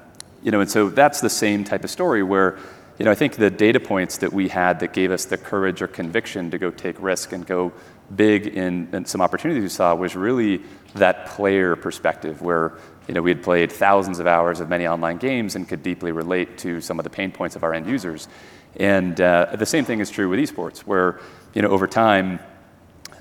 you 0.43 0.51
know, 0.51 0.59
and 0.59 0.69
so 0.69 0.89
that's 0.89 1.21
the 1.21 1.29
same 1.29 1.63
type 1.63 1.83
of 1.83 1.89
story 1.89 2.21
where, 2.21 2.59
you 2.99 3.05
know, 3.05 3.11
I 3.11 3.15
think 3.15 3.37
the 3.37 3.49
data 3.49 3.79
points 3.79 4.17
that 4.17 4.31
we 4.31 4.49
had 4.49 4.79
that 4.81 4.93
gave 4.93 5.09
us 5.11 5.25
the 5.25 5.37
courage 5.37 5.81
or 5.81 5.87
conviction 5.87 6.51
to 6.51 6.57
go 6.57 6.69
take 6.69 7.01
risk 7.01 7.31
and 7.31 7.45
go 7.45 7.71
big 8.15 8.47
in, 8.47 9.05
some 9.05 9.21
opportunities 9.21 9.63
we 9.63 9.69
saw 9.69 9.95
was 9.95 10.15
really 10.15 10.61
that 10.95 11.27
player 11.27 11.75
perspective 11.75 12.41
where, 12.41 12.73
you 13.07 13.13
know, 13.13 13.21
we 13.21 13.31
had 13.31 13.43
played 13.43 13.71
thousands 13.71 14.19
of 14.19 14.27
hours 14.27 14.59
of 14.59 14.69
many 14.69 14.87
online 14.87 15.17
games 15.17 15.55
and 15.55 15.67
could 15.67 15.83
deeply 15.83 16.11
relate 16.11 16.57
to 16.59 16.81
some 16.81 16.99
of 16.99 17.03
the 17.03 17.09
pain 17.09 17.31
points 17.31 17.55
of 17.55 17.63
our 17.63 17.73
end 17.73 17.87
users. 17.87 18.27
And 18.75 19.19
uh, 19.19 19.55
the 19.55 19.65
same 19.65 19.85
thing 19.85 19.99
is 19.99 20.09
true 20.09 20.29
with 20.29 20.39
esports, 20.39 20.79
where 20.79 21.19
you 21.53 21.61
know 21.61 21.69
over 21.69 21.87
time, 21.87 22.39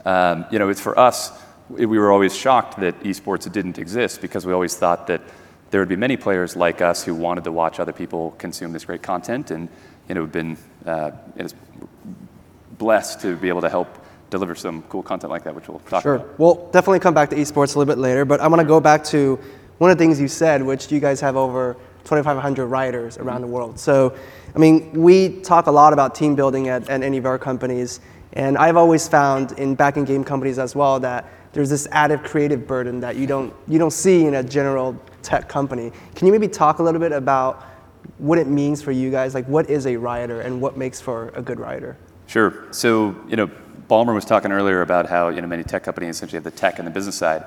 um, 0.05 0.46
you 0.50 0.58
know, 0.58 0.69
it's 0.69 0.81
for 0.81 0.99
us. 0.99 1.31
We 1.69 1.87
were 1.87 2.11
always 2.11 2.37
shocked 2.37 2.81
that 2.81 3.00
esports 3.00 3.50
didn't 3.50 3.78
exist 3.78 4.20
because 4.20 4.44
we 4.44 4.52
always 4.52 4.75
thought 4.76 5.06
that 5.06 5.23
there 5.70 5.81
would 5.81 5.88
be 5.88 5.96
many 5.96 6.17
players 6.17 6.55
like 6.55 6.82
us 6.82 7.02
who 7.02 7.14
wanted 7.14 7.44
to 7.44 7.52
watch 7.52 7.81
other 7.81 7.93
people 7.93 8.32
consume 8.32 8.73
this 8.73 8.85
great 8.85 9.02
content, 9.02 9.50
and 9.50 9.69
you 10.08 10.14
know, 10.14 10.26
been 10.26 10.56
uh, 10.85 11.12
blessed 12.78 13.20
to 13.20 13.37
be 13.37 13.49
able 13.49 13.61
to 13.61 13.70
help 13.70 14.01
deliver 14.32 14.55
some 14.55 14.82
cool 14.88 15.02
content 15.02 15.31
like 15.31 15.44
that, 15.44 15.55
which 15.55 15.69
we'll 15.69 15.79
talk 15.81 16.02
sure. 16.02 16.17
about. 16.17 16.26
Sure. 16.26 16.34
We'll 16.38 16.70
definitely 16.70 17.00
come 17.00 17.14
back 17.14 17.31
to 17.31 17.37
esports 17.37 17.76
a 17.76 17.79
little 17.79 17.87
bit 17.87 17.99
later, 17.99 18.25
but 18.25 18.40
I 18.40 18.49
want 18.49 18.61
to 18.61 18.67
go 18.67 18.81
back 18.81 19.05
to 19.05 19.38
one 19.79 19.90
of 19.90 19.99
the 19.99 20.02
things 20.05 20.20
you 20.20 20.29
said, 20.29 20.62
which 20.62 20.90
you 20.90 21.00
guys 21.00 21.20
have 21.20 21.37
over 21.37 21.76
2,500 22.05 22.67
rioters 22.67 23.19
around 23.19 23.37
mm-hmm. 23.37 23.43
the 23.43 23.52
world. 23.52 23.79
So 23.79 24.14
I 24.55 24.58
mean, 24.58 24.93
we 24.93 25.40
talk 25.40 25.67
a 25.67 25.70
lot 25.70 25.93
about 25.94 26.14
team 26.14 26.34
building 26.34 26.69
at, 26.69 26.88
at 26.90 27.02
any 27.02 27.17
of 27.17 27.25
our 27.25 27.38
companies, 27.38 28.00
and 28.34 28.58
I've 28.58 28.76
always 28.76 29.08
found 29.08 29.52
in 29.52 29.75
back 29.75 29.96
in 29.96 30.05
game 30.05 30.25
companies 30.25 30.58
as 30.58 30.75
well 30.76 31.00
that 31.00 31.26
there's 31.52 31.70
this 31.70 31.88
added 31.90 32.23
creative 32.23 32.67
burden 32.67 33.00
that 33.00 33.17
you 33.17 33.26
don't 33.26 33.52
you 33.67 33.78
don't 33.78 33.93
see 33.93 34.26
in 34.26 34.35
a 34.35 34.43
general 34.43 34.99
tech 35.23 35.49
company. 35.49 35.90
Can 36.14 36.26
you 36.26 36.32
maybe 36.32 36.49
talk 36.49 36.81
a 36.81 36.82
little 36.82 37.00
bit 37.00 37.12
about 37.12 37.62
what 38.19 38.38
it 38.38 38.46
means 38.46 38.82
for 38.82 38.93
you 38.93 39.11
guys? 39.11 39.35
Like, 39.35 39.46
what 39.46 39.70
is 39.70 39.87
a 39.87 39.96
rioter, 39.96 40.43
and 40.43 40.61
what 40.61 40.76
makes 40.76 41.00
for 41.00 41.31
a 41.31 41.40
good 41.40 41.58
rioter? 41.58 41.96
Sure. 42.26 42.67
So, 42.73 43.17
you 43.28 43.37
know, 43.37 43.50
Ballmer 43.93 44.15
was 44.15 44.25
talking 44.25 44.53
earlier 44.53 44.81
about 44.81 45.06
how 45.06 45.29
you 45.29 45.43
know 45.43 45.47
many 45.47 45.62
tech 45.62 45.83
companies 45.83 46.17
essentially 46.17 46.39
have 46.39 46.44
the 46.44 46.50
tech 46.50 46.79
and 46.79 46.87
the 46.87 46.91
business 46.91 47.15
side. 47.15 47.44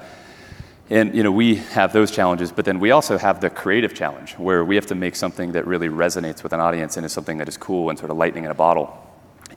And 0.91 1.15
you 1.15 1.23
know, 1.23 1.31
we 1.31 1.55
have 1.55 1.91
those 1.91 2.11
challenges, 2.11 2.51
but 2.51 2.65
then 2.65 2.79
we 2.79 2.91
also 2.91 3.17
have 3.17 3.41
the 3.41 3.49
creative 3.49 3.95
challenge 3.95 4.33
where 4.33 4.63
we 4.63 4.75
have 4.75 4.85
to 4.85 4.93
make 4.93 5.15
something 5.15 5.53
that 5.53 5.65
really 5.65 5.89
resonates 5.89 6.43
with 6.43 6.53
an 6.53 6.59
audience 6.59 6.97
and 6.97 7.05
is 7.05 7.11
something 7.11 7.39
that 7.39 7.47
is 7.47 7.57
cool 7.57 7.89
and 7.89 7.97
sort 7.97 8.11
of 8.11 8.17
lightning 8.17 8.43
in 8.43 8.51
a 8.51 8.53
bottle. 8.53 8.95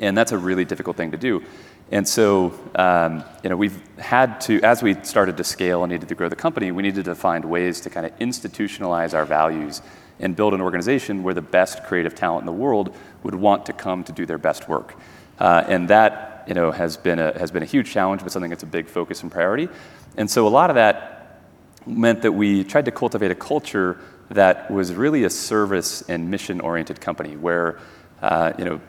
And 0.00 0.17
that's 0.17 0.32
a 0.32 0.38
really 0.38 0.64
difficult 0.64 0.96
thing 0.96 1.11
to 1.11 1.19
do. 1.19 1.44
And 1.90 2.08
so, 2.08 2.58
um, 2.76 3.23
you 3.43 3.50
know, 3.50 3.56
we've 3.56 3.82
had 3.99 4.41
to, 4.43 4.58
as 4.62 4.82
we 4.82 4.94
started 5.02 5.37
to 5.37 5.44
scale 5.44 5.84
and 5.84 5.93
needed 5.93 6.08
to 6.08 6.14
grow 6.14 6.31
the 6.31 6.37
company, 6.37 6.73
we 6.73 6.82
needed 6.82 7.05
to 7.05 7.14
find 7.14 7.44
ways 7.44 7.82
to 7.82 7.91
kind 7.91 8.06
of 8.06 8.19
institutionalize 8.19 9.12
our 9.12 9.26
values 9.26 9.82
and 10.20 10.34
build 10.34 10.55
an 10.55 10.62
organization 10.62 11.23
where 11.23 11.34
the 11.34 11.43
best 11.43 11.84
creative 11.84 12.14
talent 12.14 12.41
in 12.41 12.46
the 12.46 12.61
world 12.64 12.96
would 13.25 13.34
want 13.34 13.67
to 13.67 13.75
come 13.75 14.05
to 14.05 14.12
do 14.12 14.25
their 14.25 14.38
best 14.38 14.70
work. 14.70 14.94
Uh, 15.38 15.64
and 15.69 15.88
that, 15.88 16.38
you 16.48 16.54
know, 16.54 16.72
has 16.72 16.96
been 16.96 17.18
a 17.18 17.38
has 17.38 17.50
been 17.50 17.62
a 17.62 17.66
huge 17.66 17.90
challenge, 17.90 18.22
but 18.22 18.32
something 18.32 18.50
that's 18.50 18.62
a 18.62 18.66
big 18.66 18.88
focus 18.88 19.22
and 19.22 19.30
priority. 19.30 19.68
And 20.16 20.30
so, 20.30 20.46
a 20.46 20.48
lot 20.48 20.70
of 20.70 20.76
that 20.76 21.42
meant 21.86 22.22
that 22.22 22.32
we 22.32 22.64
tried 22.64 22.86
to 22.86 22.90
cultivate 22.90 23.30
a 23.30 23.34
culture 23.34 24.00
that 24.30 24.70
was 24.70 24.92
really 24.92 25.24
a 25.24 25.30
service 25.30 26.02
and 26.08 26.30
mission 26.30 26.60
oriented 26.60 27.00
company 27.00 27.36
where 27.36 27.78
uh, 28.22 28.52
you 28.58 28.64
know 28.64 28.80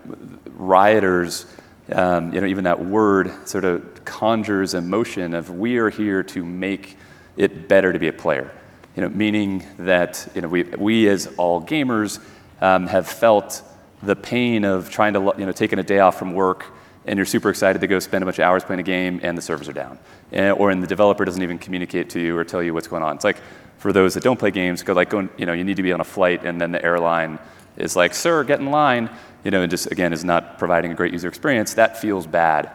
rioters 0.45 1.45
um, 1.91 2.33
you 2.33 2.41
know 2.41 2.47
even 2.47 2.63
that 2.63 2.83
word 2.83 3.31
sort 3.47 3.65
of 3.65 4.03
conjures 4.05 4.73
emotion 4.73 5.33
of 5.33 5.49
we 5.49 5.77
are 5.77 5.89
here 5.89 6.23
to 6.23 6.43
make 6.43 6.97
it 7.37 7.67
better 7.67 7.93
to 7.93 7.99
be 7.99 8.07
a 8.07 8.13
player 8.13 8.51
you 8.95 9.01
know 9.01 9.09
meaning 9.09 9.65
that 9.77 10.27
you 10.35 10.41
know 10.41 10.47
we, 10.47 10.63
we 10.63 11.07
as 11.07 11.27
all 11.37 11.61
gamers 11.61 12.19
um, 12.61 12.87
have 12.87 13.07
felt 13.07 13.61
the 14.03 14.15
pain 14.15 14.65
of 14.65 14.89
trying 14.89 15.13
to 15.13 15.33
you 15.37 15.45
know 15.45 15.51
taking 15.51 15.79
a 15.79 15.83
day 15.83 15.99
off 15.99 16.17
from 16.17 16.33
work 16.33 16.65
and 17.05 17.17
you're 17.17 17.25
super 17.25 17.49
excited 17.49 17.81
to 17.81 17.87
go 17.87 17.99
spend 17.99 18.23
a 18.23 18.25
bunch 18.25 18.39
of 18.39 18.45
hours 18.45 18.63
playing 18.63 18.79
a 18.79 18.83
game 18.83 19.19
and 19.23 19.37
the 19.37 19.41
servers 19.41 19.69
are 19.69 19.73
down. 19.73 19.97
And, 20.31 20.57
or 20.57 20.69
and 20.71 20.83
the 20.83 20.87
developer 20.87 21.25
doesn't 21.25 21.41
even 21.41 21.57
communicate 21.57 22.09
to 22.11 22.19
you 22.19 22.37
or 22.37 22.43
tell 22.43 22.61
you 22.61 22.73
what's 22.73 22.87
going 22.87 23.03
on. 23.03 23.15
It's 23.15 23.23
like 23.23 23.37
for 23.77 23.93
those 23.93 24.13
that 24.13 24.23
don't 24.23 24.37
play 24.37 24.51
games, 24.51 24.83
go 24.83 24.93
like 24.93 25.11
you 25.11 25.45
know, 25.45 25.53
you 25.53 25.63
need 25.63 25.77
to 25.77 25.83
be 25.83 25.93
on 25.93 26.01
a 26.01 26.05
flight 26.05 26.45
and 26.45 26.59
then 26.59 26.71
the 26.71 26.83
airline 26.83 27.39
is 27.77 27.95
like, 27.95 28.13
sir, 28.13 28.43
get 28.43 28.59
in 28.59 28.71
line, 28.71 29.09
you 29.43 29.51
know, 29.51 29.61
and 29.61 29.71
just 29.71 29.91
again 29.91 30.13
is 30.13 30.23
not 30.23 30.59
providing 30.59 30.91
a 30.91 30.95
great 30.95 31.13
user 31.13 31.27
experience. 31.27 31.75
That 31.75 31.97
feels 31.97 32.27
bad. 32.27 32.71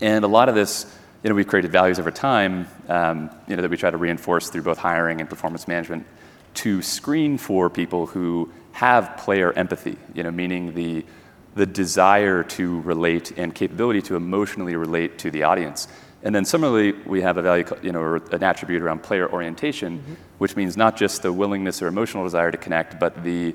And 0.00 0.24
a 0.24 0.28
lot 0.28 0.48
of 0.48 0.54
this, 0.54 0.92
you 1.22 1.30
know, 1.30 1.36
we've 1.36 1.46
created 1.46 1.70
values 1.70 1.98
over 1.98 2.10
time, 2.10 2.68
um, 2.88 3.30
you 3.46 3.56
know, 3.56 3.62
that 3.62 3.70
we 3.70 3.76
try 3.76 3.90
to 3.90 3.96
reinforce 3.96 4.50
through 4.50 4.62
both 4.62 4.78
hiring 4.78 5.20
and 5.20 5.30
performance 5.30 5.68
management 5.68 6.06
to 6.54 6.82
screen 6.82 7.38
for 7.38 7.70
people 7.70 8.06
who 8.06 8.50
have 8.72 9.16
player 9.18 9.52
empathy, 9.52 9.96
you 10.14 10.22
know, 10.22 10.30
meaning 10.30 10.74
the 10.74 11.04
the 11.54 11.66
desire 11.66 12.42
to 12.42 12.80
relate 12.80 13.32
and 13.36 13.54
capability 13.54 14.02
to 14.02 14.16
emotionally 14.16 14.76
relate 14.76 15.18
to 15.18 15.30
the 15.30 15.44
audience. 15.44 15.88
And 16.24 16.34
then 16.34 16.44
similarly, 16.44 16.92
we 16.92 17.20
have 17.20 17.36
a 17.36 17.42
value, 17.42 17.66
you 17.82 17.92
know, 17.92 18.00
or 18.00 18.16
an 18.16 18.42
attribute 18.42 18.82
around 18.82 19.02
player 19.02 19.30
orientation, 19.30 19.98
mm-hmm. 19.98 20.14
which 20.38 20.56
means 20.56 20.76
not 20.76 20.96
just 20.96 21.22
the 21.22 21.32
willingness 21.32 21.82
or 21.82 21.86
emotional 21.86 22.24
desire 22.24 22.50
to 22.50 22.56
connect, 22.56 22.98
but 22.98 23.22
the, 23.22 23.54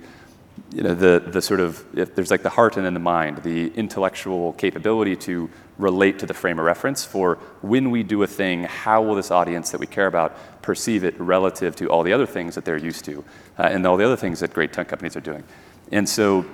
you 0.71 0.83
know, 0.83 0.93
the, 0.93 1.23
the 1.25 1.41
sort 1.41 1.59
of, 1.59 1.83
if 1.97 2.13
there's 2.13 2.29
like 2.29 2.43
the 2.43 2.49
heart 2.49 2.77
and 2.77 2.85
then 2.85 2.93
the 2.93 2.99
mind, 2.99 3.39
the 3.39 3.73
intellectual 3.73 4.53
capability 4.53 5.15
to 5.15 5.49
relate 5.79 6.19
to 6.19 6.27
the 6.27 6.33
frame 6.33 6.59
of 6.59 6.65
reference 6.65 7.03
for 7.03 7.35
when 7.61 7.89
we 7.89 8.03
do 8.03 8.21
a 8.21 8.27
thing, 8.27 8.65
how 8.65 9.01
will 9.01 9.15
this 9.15 9.31
audience 9.31 9.71
that 9.71 9.79
we 9.79 9.87
care 9.87 10.07
about 10.07 10.61
perceive 10.61 11.03
it 11.03 11.19
relative 11.19 11.75
to 11.75 11.87
all 11.87 12.03
the 12.03 12.13
other 12.13 12.27
things 12.27 12.53
that 12.53 12.65
they're 12.65 12.77
used 12.77 13.03
to 13.05 13.23
uh, 13.57 13.63
and 13.63 13.85
all 13.87 13.97
the 13.97 14.05
other 14.05 14.17
things 14.17 14.41
that 14.41 14.53
great 14.53 14.71
tech 14.73 14.87
companies 14.87 15.15
are 15.15 15.21
doing. 15.21 15.43
And 15.91 16.07
so 16.07 16.45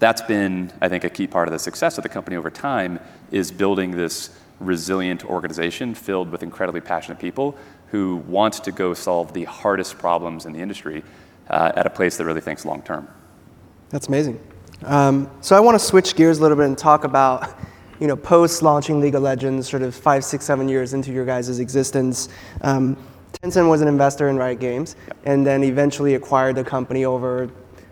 that's 0.00 0.22
been, 0.22 0.72
I 0.80 0.88
think, 0.88 1.04
a 1.04 1.10
key 1.10 1.26
part 1.26 1.46
of 1.46 1.52
the 1.52 1.58
success 1.58 1.98
of 1.98 2.02
the 2.02 2.08
company 2.08 2.36
over 2.36 2.50
time 2.50 2.98
is 3.30 3.52
building 3.52 3.92
this 3.92 4.30
resilient 4.58 5.24
organization 5.24 5.94
filled 5.94 6.30
with 6.30 6.42
incredibly 6.42 6.80
passionate 6.80 7.18
people 7.18 7.56
who 7.90 8.16
want 8.26 8.54
to 8.54 8.72
go 8.72 8.94
solve 8.94 9.32
the 9.32 9.44
hardest 9.44 9.98
problems 9.98 10.46
in 10.46 10.52
the 10.52 10.58
industry 10.58 11.02
uh, 11.48 11.72
at 11.76 11.86
a 11.86 11.90
place 11.90 12.16
that 12.16 12.24
really 12.24 12.40
thinks 12.40 12.64
long 12.64 12.82
term. 12.82 13.06
That's 13.90 14.08
amazing. 14.08 14.40
Um, 14.84 15.30
so 15.40 15.56
I 15.56 15.60
want 15.60 15.78
to 15.78 15.84
switch 15.84 16.16
gears 16.16 16.38
a 16.38 16.42
little 16.42 16.56
bit 16.56 16.66
and 16.66 16.78
talk 16.78 17.04
about, 17.04 17.58
you 17.98 18.06
know, 18.06 18.16
post 18.16 18.62
launching 18.62 19.00
League 19.00 19.14
of 19.14 19.22
Legends, 19.22 19.68
sort 19.68 19.82
of 19.82 19.94
five, 19.94 20.24
six, 20.24 20.44
seven 20.44 20.68
years 20.68 20.94
into 20.94 21.12
your 21.12 21.26
guys' 21.26 21.58
existence. 21.58 22.28
Um, 22.62 22.96
Tencent 23.32 23.68
was 23.68 23.80
an 23.80 23.88
investor 23.88 24.28
in 24.28 24.36
Riot 24.36 24.60
Games, 24.60 24.96
yep. 25.06 25.16
and 25.24 25.46
then 25.46 25.62
eventually 25.64 26.14
acquired 26.14 26.56
the 26.56 26.64
company 26.64 27.04
over 27.04 27.50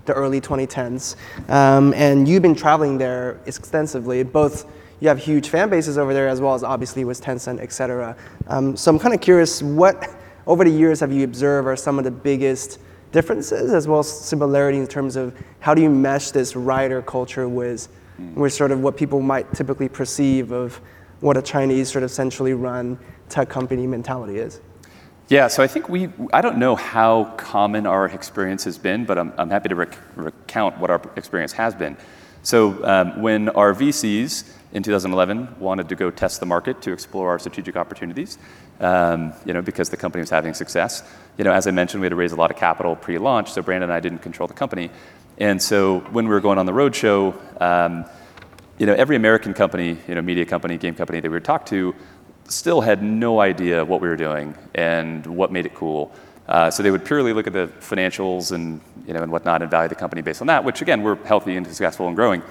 the 0.09 0.15
early 0.15 0.41
2010s. 0.41 1.15
Um, 1.49 1.95
and 1.95 2.27
you've 2.27 2.43
been 2.43 2.57
traveling 2.57 2.99
there 2.99 3.39
extensively, 3.47 4.25
both 4.25 4.67
you 5.01 5.09
have 5.09 5.19
huge 5.19 5.49
fan 5.49 5.71
bases 5.71 5.97
over 5.97 6.13
there 6.13 6.27
as 6.27 6.41
well 6.41 6.55
as 6.55 6.65
obviously 6.65 7.05
with 7.05 7.23
Tencent, 7.23 7.61
et 7.61 7.73
cetera. 7.73 8.17
Um, 8.49 8.77
so 8.77 8.91
I'm 8.91 8.99
kind 8.99 9.15
of 9.15 9.21
curious, 9.21 9.63
what 9.63 10.11
over 10.47 10.65
the 10.65 10.71
years 10.71 10.99
have 11.01 11.13
you 11.13 11.23
observed 11.25 11.69
are 11.69 11.77
some 11.77 11.99
of 11.99 12.05
the 12.05 12.11
biggest 12.11 12.81
differences 13.13 13.73
as 13.73 13.87
well 13.87 14.01
as 14.01 14.11
similarities 14.11 14.81
in 14.81 14.87
terms 14.87 15.15
of 15.17 15.35
how 15.61 15.75
do 15.75 15.83
you 15.83 15.89
mesh 15.89 16.31
this 16.31 16.57
rioter 16.57 17.03
culture 17.03 17.49
with, 17.49 17.89
mm. 18.21 18.35
with 18.35 18.53
sort 18.53 18.73
of 18.73 18.81
what 18.81 18.97
people 18.97 19.21
might 19.21 19.53
typically 19.55 19.89
perceive 19.89 20.51
of 20.51 20.81
what 21.21 21.37
a 21.37 21.43
Chinese 21.43 21.91
sort 21.91 22.03
of 22.03 22.11
centrally 22.11 22.55
run 22.55 22.99
tech 23.29 23.49
company 23.49 23.87
mentality 23.87 24.39
is? 24.39 24.61
Yeah, 25.29 25.49
so 25.49 25.63
I 25.63 25.67
think 25.67 25.91
we, 25.91 26.09
I 26.33 26.41
don't 26.41 26.57
know 26.57 26.75
how 26.75 27.25
common 27.37 27.87
our 27.87 28.07
experience 28.07 28.65
has 28.65 28.79
been, 28.79 29.05
but 29.05 29.19
I'm, 29.19 29.35
I'm 29.37 29.51
happy 29.51 29.69
to 29.69 29.75
rec- 29.75 29.99
recount 30.17 30.79
what 30.79 30.89
our 30.89 31.03
experience 31.17 31.53
has 31.53 31.75
been. 31.75 31.99
So 32.43 32.83
um, 32.83 33.21
when 33.21 33.51
our 33.51 33.75
VCs 33.75 34.51
in 34.73 34.83
2011 34.83 35.57
wanted 35.61 35.91
to 35.91 35.97
go 35.97 36.11
test 36.11 36.41
the 36.41 36.47
market 36.47 36.81
to 36.81 36.93
explore 36.93 37.29
our 37.29 37.39
strategic 37.39 37.77
opportunities, 37.77 38.39
um, 38.81 39.35
you 39.45 39.53
know, 39.53 39.61
because 39.61 39.91
the 39.91 39.99
company 39.99 40.23
was 40.23 40.31
having 40.31 40.55
success. 40.55 41.03
You 41.37 41.45
know, 41.45 41.53
as 41.53 41.67
I 41.67 41.73
mentioned, 41.73 42.01
we 42.01 42.07
had 42.07 42.11
to 42.13 42.17
raise 42.17 42.33
a 42.33 42.37
lot 42.37 42.51
of 42.51 42.57
capital 42.57 42.97
pre-launch, 42.97 43.53
so 43.53 43.61
Brandon 43.61 43.91
and 43.91 43.93
I 43.93 44.01
didn't 44.01 44.21
control 44.21 44.47
the 44.47 44.55
company. 44.55 44.91
And 45.37 45.61
so 45.61 46.01
when 46.11 46.27
we 46.27 46.31
were 46.31 46.41
going 46.41 46.57
on 46.57 46.65
the 46.65 46.73
roadshow, 46.73 47.61
um, 47.61 48.07
you 48.79 48.87
know, 48.87 48.95
every 48.95 49.17
American 49.17 49.53
company, 49.53 49.99
you 50.09 50.15
know, 50.15 50.23
media 50.23 50.47
company, 50.47 50.79
game 50.79 50.95
company 50.95 51.21
that 51.21 51.29
we 51.29 51.35
would 51.35 51.45
talk 51.45 51.67
to, 51.67 51.95
still 52.49 52.81
had 52.81 53.03
no 53.03 53.41
idea 53.41 53.85
what 53.85 54.01
we 54.01 54.09
were 54.09 54.17
doing 54.17 54.55
and 54.75 55.27
what 55.27 55.53
made 55.53 55.67
it 55.67 55.75
cool. 55.75 56.13
Uh, 56.49 56.71
so 56.71 56.83
they 56.83 56.91
would 56.91 57.05
purely 57.05 57.33
look 57.33 57.47
at 57.47 57.53
the 57.53 57.69
financials 57.81 58.53
and 58.53 58.81
you 59.07 59.13
know 59.13 59.23
and 59.23 59.31
whatnot 59.31 59.61
and 59.63 59.71
value 59.71 59.89
the 59.89 59.95
company 59.95 60.23
based 60.23 60.41
on 60.41 60.47
that, 60.47 60.65
which 60.65 60.81
again 60.81 61.03
we're 61.03 61.17
healthy 61.25 61.57
and 61.57 61.67
successful 61.67 62.07
and 62.07 62.17
growing. 62.17 62.43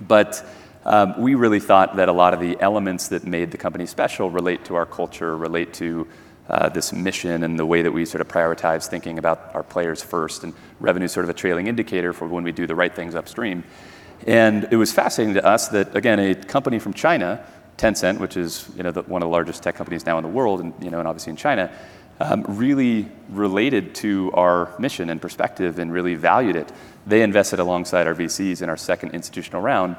But 0.00 0.44
um, 0.84 1.20
we 1.20 1.34
really 1.34 1.60
thought 1.60 1.96
that 1.96 2.08
a 2.08 2.12
lot 2.12 2.34
of 2.34 2.40
the 2.40 2.56
elements 2.60 3.08
that 3.08 3.24
made 3.24 3.50
the 3.50 3.58
company 3.58 3.86
special 3.86 4.30
relate 4.30 4.64
to 4.64 4.74
our 4.74 4.86
culture, 4.86 5.36
relate 5.36 5.74
to 5.74 6.08
uh, 6.48 6.68
this 6.68 6.92
mission 6.92 7.44
and 7.44 7.58
the 7.58 7.66
way 7.66 7.82
that 7.82 7.92
we 7.92 8.04
sort 8.04 8.20
of 8.20 8.28
prioritize 8.28 8.88
thinking 8.88 9.18
about 9.18 9.54
our 9.54 9.62
players 9.62 10.02
first, 10.02 10.42
and 10.42 10.52
revenue 10.80 11.06
sort 11.06 11.24
of 11.24 11.30
a 11.30 11.34
trailing 11.34 11.68
indicator 11.68 12.12
for 12.12 12.26
when 12.26 12.42
we 12.42 12.50
do 12.50 12.66
the 12.66 12.74
right 12.74 12.96
things 12.96 13.14
upstream. 13.14 13.62
And 14.26 14.66
it 14.70 14.76
was 14.76 14.92
fascinating 14.92 15.34
to 15.34 15.46
us 15.46 15.68
that 15.68 15.94
again, 15.94 16.18
a 16.18 16.34
company 16.34 16.78
from 16.78 16.94
China, 16.94 17.44
Tencent, 17.80 18.20
which 18.20 18.36
is 18.36 18.68
you 18.76 18.82
know 18.82 18.90
the, 18.90 19.02
one 19.02 19.22
of 19.22 19.26
the 19.26 19.32
largest 19.32 19.62
tech 19.62 19.74
companies 19.74 20.04
now 20.06 20.18
in 20.18 20.22
the 20.22 20.30
world, 20.30 20.60
and 20.60 20.74
you 20.82 20.90
know, 20.90 20.98
and 20.98 21.08
obviously 21.08 21.30
in 21.30 21.36
China, 21.36 21.72
um, 22.20 22.44
really 22.48 23.08
related 23.30 23.94
to 23.96 24.30
our 24.34 24.74
mission 24.78 25.10
and 25.10 25.20
perspective 25.20 25.78
and 25.78 25.92
really 25.92 26.14
valued 26.14 26.56
it. 26.56 26.70
They 27.06 27.22
invested 27.22 27.58
alongside 27.58 28.06
our 28.06 28.14
VCs 28.14 28.60
in 28.62 28.68
our 28.68 28.76
second 28.76 29.12
institutional 29.12 29.62
round 29.62 29.96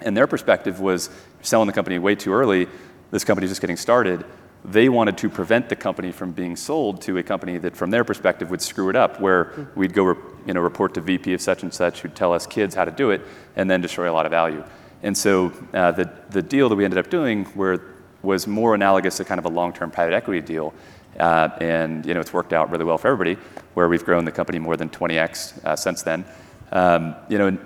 and 0.00 0.16
their 0.16 0.26
perspective 0.26 0.80
was 0.80 1.10
selling 1.42 1.66
the 1.66 1.72
company 1.72 1.98
way 1.98 2.14
too 2.14 2.32
early. 2.32 2.68
This 3.10 3.24
company's 3.24 3.50
just 3.50 3.60
getting 3.60 3.76
started. 3.76 4.24
They 4.64 4.88
wanted 4.88 5.18
to 5.18 5.30
prevent 5.30 5.68
the 5.68 5.76
company 5.76 6.12
from 6.12 6.32
being 6.32 6.56
sold 6.56 7.00
to 7.02 7.16
a 7.18 7.22
company 7.22 7.58
that, 7.58 7.76
from 7.76 7.90
their 7.90 8.04
perspective, 8.04 8.50
would 8.50 8.60
screw 8.60 8.90
it 8.90 8.96
up, 8.96 9.20
where 9.20 9.70
we'd 9.74 9.94
go 9.94 10.16
you 10.46 10.54
know, 10.54 10.60
report 10.60 10.94
to 10.94 11.00
VP 11.00 11.32
of 11.32 11.40
such 11.40 11.62
and 11.62 11.72
such 11.72 12.00
who'd 12.00 12.16
tell 12.16 12.32
us 12.32 12.46
kids 12.46 12.74
how 12.74 12.84
to 12.84 12.90
do 12.90 13.10
it 13.10 13.22
and 13.56 13.70
then 13.70 13.80
destroy 13.80 14.10
a 14.10 14.12
lot 14.12 14.26
of 14.26 14.30
value. 14.30 14.64
And 15.02 15.16
so 15.16 15.52
uh, 15.72 15.92
the, 15.92 16.10
the 16.30 16.42
deal 16.42 16.68
that 16.68 16.76
we 16.76 16.84
ended 16.84 16.98
up 16.98 17.10
doing 17.10 17.44
where, 17.46 17.80
was 18.22 18.46
more 18.46 18.74
analogous 18.74 19.16
to 19.18 19.24
kind 19.24 19.38
of 19.38 19.44
a 19.44 19.48
long-term 19.48 19.90
private 19.90 20.14
equity 20.14 20.40
deal. 20.40 20.74
Uh, 21.18 21.48
and 21.60 22.04
you 22.04 22.14
know, 22.14 22.20
it's 22.20 22.32
worked 22.32 22.52
out 22.52 22.70
really 22.70 22.84
well 22.84 22.98
for 22.98 23.08
everybody, 23.08 23.40
where 23.74 23.88
we've 23.88 24.04
grown 24.04 24.24
the 24.24 24.32
company 24.32 24.58
more 24.58 24.76
than 24.76 24.88
20x 24.88 25.64
uh, 25.64 25.76
since 25.76 26.02
then. 26.02 26.24
Um, 26.72 27.14
you 27.28 27.38
know, 27.38 27.56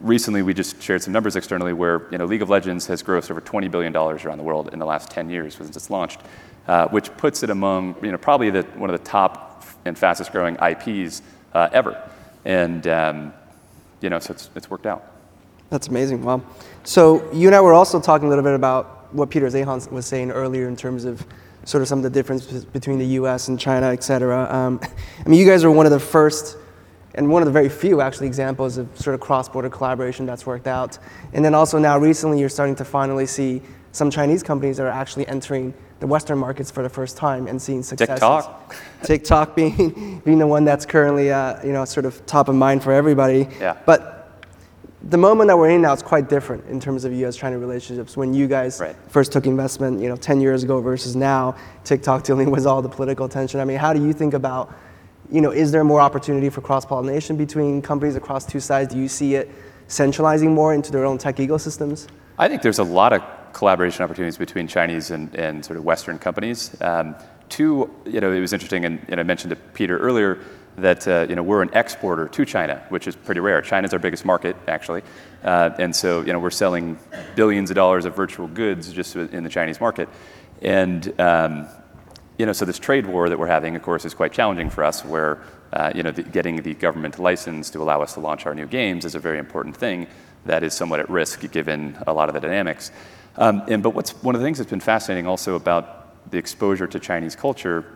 recently 0.00 0.42
we 0.42 0.54
just 0.54 0.80
shared 0.82 1.02
some 1.02 1.12
numbers 1.12 1.36
externally 1.36 1.72
where 1.72 2.06
you 2.10 2.18
know, 2.18 2.24
League 2.24 2.42
of 2.42 2.50
Legends 2.50 2.86
has 2.86 3.02
grossed 3.02 3.30
over 3.30 3.40
$20 3.40 3.70
billion 3.70 3.94
around 3.94 4.38
the 4.38 4.44
world 4.44 4.70
in 4.72 4.78
the 4.78 4.86
last 4.86 5.10
10 5.10 5.30
years 5.30 5.54
since 5.56 5.76
it's 5.76 5.90
launched, 5.90 6.20
uh, 6.68 6.88
which 6.88 7.14
puts 7.16 7.42
it 7.42 7.50
among 7.50 7.96
you 8.02 8.12
know, 8.12 8.18
probably 8.18 8.50
the, 8.50 8.62
one 8.62 8.90
of 8.90 8.98
the 8.98 9.04
top 9.04 9.64
and 9.84 9.98
fastest 9.98 10.32
growing 10.32 10.56
IPs 10.56 11.22
uh, 11.54 11.68
ever. 11.72 12.10
And 12.44 12.86
um, 12.86 13.32
you 14.00 14.10
know, 14.10 14.18
so 14.18 14.32
it's, 14.32 14.50
it's 14.54 14.70
worked 14.70 14.86
out. 14.86 15.12
That's 15.70 15.88
amazing. 15.88 16.22
Wow. 16.22 16.42
So 16.86 17.28
you 17.32 17.48
and 17.48 17.54
I 17.56 17.60
were 17.60 17.72
also 17.72 18.00
talking 18.00 18.26
a 18.26 18.28
little 18.28 18.44
bit 18.44 18.54
about 18.54 19.12
what 19.12 19.28
Peter 19.28 19.46
Zeihan 19.46 19.90
was 19.90 20.06
saying 20.06 20.30
earlier 20.30 20.68
in 20.68 20.76
terms 20.76 21.04
of 21.04 21.26
sort 21.64 21.82
of 21.82 21.88
some 21.88 21.98
of 21.98 22.04
the 22.04 22.10
differences 22.10 22.64
between 22.64 22.98
the 23.00 23.06
U.S. 23.06 23.48
and 23.48 23.58
China, 23.58 23.88
et 23.88 24.04
cetera. 24.04 24.46
Um, 24.54 24.78
I 25.26 25.28
mean, 25.28 25.40
you 25.40 25.44
guys 25.44 25.64
are 25.64 25.70
one 25.70 25.84
of 25.84 25.90
the 25.90 25.98
first 25.98 26.56
and 27.16 27.28
one 27.28 27.42
of 27.42 27.46
the 27.46 27.52
very 27.52 27.68
few 27.68 28.00
actually 28.00 28.28
examples 28.28 28.78
of 28.78 28.88
sort 28.96 29.14
of 29.14 29.20
cross-border 29.20 29.68
collaboration 29.68 30.26
that's 30.26 30.46
worked 30.46 30.68
out. 30.68 30.96
And 31.32 31.44
then 31.44 31.56
also 31.56 31.76
now 31.76 31.98
recently 31.98 32.38
you're 32.38 32.48
starting 32.48 32.76
to 32.76 32.84
finally 32.84 33.26
see 33.26 33.62
some 33.90 34.08
Chinese 34.08 34.44
companies 34.44 34.76
that 34.76 34.84
are 34.84 34.90
actually 34.90 35.26
entering 35.26 35.74
the 35.98 36.06
Western 36.06 36.38
markets 36.38 36.70
for 36.70 36.84
the 36.84 36.88
first 36.88 37.16
time 37.16 37.48
and 37.48 37.60
seeing 37.60 37.82
success. 37.82 38.10
TikTok. 38.10 38.76
TikTok 39.02 39.56
being 39.56 40.20
being 40.24 40.38
the 40.38 40.46
one 40.46 40.64
that's 40.64 40.86
currently 40.86 41.32
uh, 41.32 41.60
you 41.64 41.72
know 41.72 41.84
sort 41.84 42.06
of 42.06 42.24
top 42.26 42.48
of 42.48 42.54
mind 42.54 42.84
for 42.84 42.92
everybody. 42.92 43.48
Yeah. 43.58 43.76
But 43.86 44.15
the 45.02 45.18
moment 45.18 45.48
that 45.48 45.56
we're 45.56 45.70
in 45.70 45.82
now 45.82 45.92
is 45.92 46.02
quite 46.02 46.28
different 46.28 46.66
in 46.66 46.80
terms 46.80 47.04
of 47.04 47.12
U.S.-China 47.12 47.60
relationships. 47.60 48.16
When 48.16 48.34
you 48.34 48.46
guys 48.46 48.80
right. 48.80 48.96
first 49.08 49.30
took 49.32 49.46
investment, 49.46 50.00
you 50.00 50.08
know, 50.08 50.16
10 50.16 50.40
years 50.40 50.62
ago 50.64 50.80
versus 50.80 51.14
now, 51.14 51.56
TikTok 51.84 52.24
dealing 52.24 52.50
with 52.56 52.66
all 52.66 52.82
the 52.82 52.88
political 52.88 53.26
attention. 53.26 53.60
I 53.60 53.64
mean, 53.64 53.78
how 53.78 53.92
do 53.92 54.04
you 54.04 54.12
think 54.12 54.34
about 54.34 54.74
you 55.30 55.40
know, 55.40 55.50
is 55.50 55.72
there 55.72 55.84
more 55.84 56.00
opportunity 56.00 56.48
for 56.50 56.60
cross-pollination 56.60 57.36
between 57.36 57.82
companies 57.82 58.16
across 58.16 58.46
two 58.46 58.60
sides? 58.60 58.92
Do 58.94 59.00
you 59.00 59.08
see 59.08 59.34
it 59.34 59.50
centralizing 59.88 60.54
more 60.54 60.74
into 60.74 60.92
their 60.92 61.04
own 61.04 61.18
tech 61.18 61.36
ecosystems? 61.36 62.08
I 62.38 62.48
think 62.48 62.62
there's 62.62 62.78
a 62.78 62.84
lot 62.84 63.12
of 63.12 63.22
collaboration 63.52 64.04
opportunities 64.04 64.36
between 64.36 64.68
Chinese 64.68 65.10
and, 65.10 65.34
and 65.34 65.64
sort 65.64 65.78
of 65.78 65.84
Western 65.84 66.18
companies. 66.18 66.76
Um, 66.80 67.16
two, 67.48 67.90
you 68.04 68.20
know, 68.20 68.30
it 68.30 68.40
was 68.40 68.52
interesting, 68.52 68.84
and, 68.84 69.04
and 69.08 69.18
I 69.18 69.22
mentioned 69.22 69.50
to 69.50 69.56
Peter 69.56 69.98
earlier 69.98 70.38
that 70.76 71.06
uh, 71.08 71.26
you 71.28 71.34
know 71.34 71.42
we're 71.42 71.62
an 71.62 71.70
exporter 71.72 72.28
to 72.28 72.44
China, 72.44 72.84
which 72.90 73.06
is 73.06 73.16
pretty 73.16 73.40
rare. 73.40 73.62
China's 73.62 73.92
our 73.92 73.98
biggest 73.98 74.24
market, 74.24 74.56
actually, 74.68 75.02
uh, 75.44 75.70
and 75.78 75.94
so 75.94 76.20
you 76.20 76.32
know 76.32 76.38
we're 76.38 76.50
selling 76.50 76.98
billions 77.34 77.70
of 77.70 77.76
dollars 77.76 78.04
of 78.04 78.14
virtual 78.14 78.46
goods 78.46 78.92
just 78.92 79.16
in 79.16 79.42
the 79.42 79.50
Chinese 79.50 79.80
market, 79.80 80.08
and 80.62 81.18
um, 81.20 81.66
you 82.38 82.44
know, 82.44 82.52
so 82.52 82.64
this 82.64 82.78
trade 82.78 83.06
war 83.06 83.28
that 83.28 83.38
we're 83.38 83.46
having, 83.46 83.76
of 83.76 83.82
course, 83.82 84.04
is 84.04 84.12
quite 84.12 84.32
challenging 84.32 84.68
for 84.68 84.84
us. 84.84 85.04
Where 85.04 85.42
uh, 85.72 85.92
you 85.94 86.02
know, 86.02 86.10
the, 86.10 86.22
getting 86.22 86.62
the 86.62 86.74
government 86.74 87.18
license 87.18 87.70
to 87.70 87.82
allow 87.82 88.02
us 88.02 88.14
to 88.14 88.20
launch 88.20 88.46
our 88.46 88.54
new 88.54 88.66
games 88.66 89.04
is 89.04 89.14
a 89.14 89.18
very 89.18 89.38
important 89.38 89.76
thing 89.76 90.06
that 90.44 90.62
is 90.62 90.74
somewhat 90.74 91.00
at 91.00 91.10
risk 91.10 91.50
given 91.50 91.98
a 92.06 92.12
lot 92.12 92.28
of 92.28 92.34
the 92.34 92.40
dynamics. 92.40 92.92
Um, 93.36 93.62
and 93.68 93.82
but 93.82 93.90
what's 93.90 94.12
one 94.22 94.34
of 94.34 94.40
the 94.40 94.46
things 94.46 94.58
that's 94.58 94.70
been 94.70 94.80
fascinating 94.80 95.26
also 95.26 95.54
about 95.54 96.30
the 96.30 96.38
exposure 96.38 96.86
to 96.86 97.00
Chinese 97.00 97.36
culture 97.36 97.95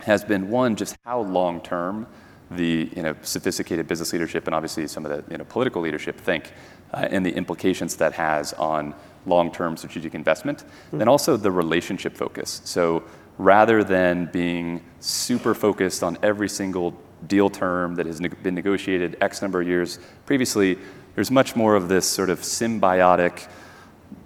has 0.00 0.24
been 0.24 0.48
one 0.50 0.76
just 0.76 0.96
how 1.04 1.20
long 1.20 1.60
term 1.60 2.06
the 2.50 2.90
you 2.94 3.02
know 3.02 3.14
sophisticated 3.22 3.88
business 3.88 4.12
leadership 4.12 4.46
and 4.46 4.54
obviously 4.54 4.86
some 4.86 5.06
of 5.06 5.10
the 5.10 5.32
you 5.32 5.38
know 5.38 5.44
political 5.44 5.80
leadership 5.80 6.20
think 6.20 6.52
uh, 6.92 7.08
and 7.10 7.24
the 7.24 7.34
implications 7.34 7.96
that 7.96 8.12
has 8.12 8.52
on 8.54 8.94
long-term 9.26 9.76
strategic 9.76 10.14
investment 10.14 10.58
mm-hmm. 10.58 11.00
and 11.00 11.08
also 11.08 11.36
the 11.36 11.50
relationship 11.50 12.16
focus. 12.16 12.60
So 12.64 13.02
rather 13.38 13.82
than 13.82 14.26
being 14.26 14.82
super 15.00 15.54
focused 15.54 16.02
on 16.02 16.18
every 16.22 16.48
single 16.48 16.96
deal 17.26 17.48
term 17.48 17.94
that 17.94 18.06
has 18.06 18.20
been 18.20 18.54
negotiated 18.54 19.16
X 19.20 19.42
number 19.42 19.60
of 19.60 19.66
years 19.66 19.98
previously, 20.26 20.78
there's 21.14 21.30
much 21.30 21.56
more 21.56 21.74
of 21.74 21.88
this 21.88 22.06
sort 22.06 22.30
of 22.30 22.40
symbiotic 22.40 23.48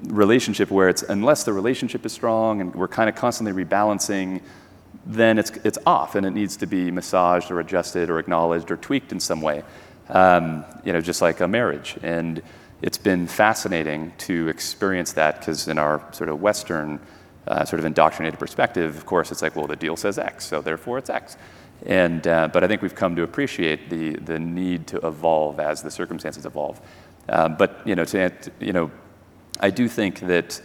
relationship 0.05 0.71
where 0.71 0.89
it's 0.89 1.03
unless 1.03 1.45
the 1.45 1.53
relationship 1.53 2.05
is 2.05 2.13
strong 2.13 2.61
and 2.61 2.75
we're 2.75 2.89
kind 2.89 3.09
of 3.09 3.15
constantly 3.15 3.65
rebalancing, 3.65 4.43
then 5.09 5.39
it's, 5.39 5.51
it's 5.65 5.79
off 5.87 6.15
and 6.15 6.27
it 6.27 6.33
needs 6.33 6.59
to 6.59 6.67
be 6.67 6.91
massaged 6.91 7.51
or 7.51 7.61
adjusted 7.61 8.11
or 8.11 8.19
acknowledged 8.19 8.71
or 8.71 8.77
tweaked 8.77 9.11
in 9.11 9.19
some 9.19 9.41
way, 9.41 9.65
um, 10.11 10.65
you 10.85 10.93
know, 10.93 11.01
just 11.01 11.23
like 11.23 11.41
a 11.41 11.49
marriage. 11.49 11.97
And 12.03 12.43
it's 12.83 12.99
been 12.99 13.27
fascinating 13.27 14.13
to 14.19 14.49
experience 14.49 15.13
that 15.15 15.41
because 15.41 15.67
in 15.67 15.79
our 15.79 16.07
sort 16.13 16.29
of 16.29 16.43
Western 16.43 17.01
uh, 17.47 17.65
sort 17.65 17.81
of 17.81 17.87
indoctrinated 17.87 18.39
perspective, 18.39 18.97
of 18.97 19.07
course, 19.07 19.33
it's 19.33 19.41
like, 19.41 19.57
well, 19.57 19.67
the 19.67 19.77
deal 19.77 19.97
says 19.97 20.19
X, 20.19 20.45
so 20.45 20.61
therefore 20.61 20.99
it's 20.99 21.09
X. 21.09 21.39
And, 21.87 22.27
uh, 22.27 22.49
but 22.53 22.63
I 22.63 22.69
think 22.69 22.83
we've 22.83 22.95
come 22.95 23.17
to 23.17 23.23
appreciate 23.23 23.89
the, 23.89 24.17
the 24.17 24.39
need 24.39 24.87
to 24.89 24.99
evolve 25.07 25.59
as 25.59 25.81
the 25.83 25.91
circumstances 25.91 26.45
evolve. 26.45 26.81
Uh, 27.29 27.49
but, 27.49 27.81
you 27.87 27.95
know, 27.95 28.05
to, 28.05 28.31
you 28.61 28.75
know, 28.75 28.91
I 29.59 29.71
do 29.71 29.89
think 29.89 30.21
that 30.21 30.61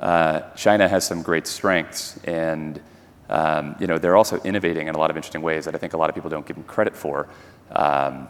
uh, 0.00 0.40
China 0.56 0.88
has 0.88 1.06
some 1.06 1.22
great 1.22 1.46
strengths, 1.46 2.18
and, 2.24 2.80
um, 3.28 3.76
you 3.80 3.86
know, 3.86 3.98
they're 3.98 4.16
also 4.16 4.40
innovating 4.42 4.88
in 4.88 4.94
a 4.94 4.98
lot 4.98 5.10
of 5.10 5.16
interesting 5.16 5.42
ways 5.42 5.64
that 5.64 5.74
I 5.74 5.78
think 5.78 5.92
a 5.92 5.96
lot 5.96 6.08
of 6.08 6.14
people 6.14 6.30
don't 6.30 6.46
give 6.46 6.56
them 6.56 6.64
credit 6.64 6.96
for. 6.96 7.28
Um, 7.70 8.28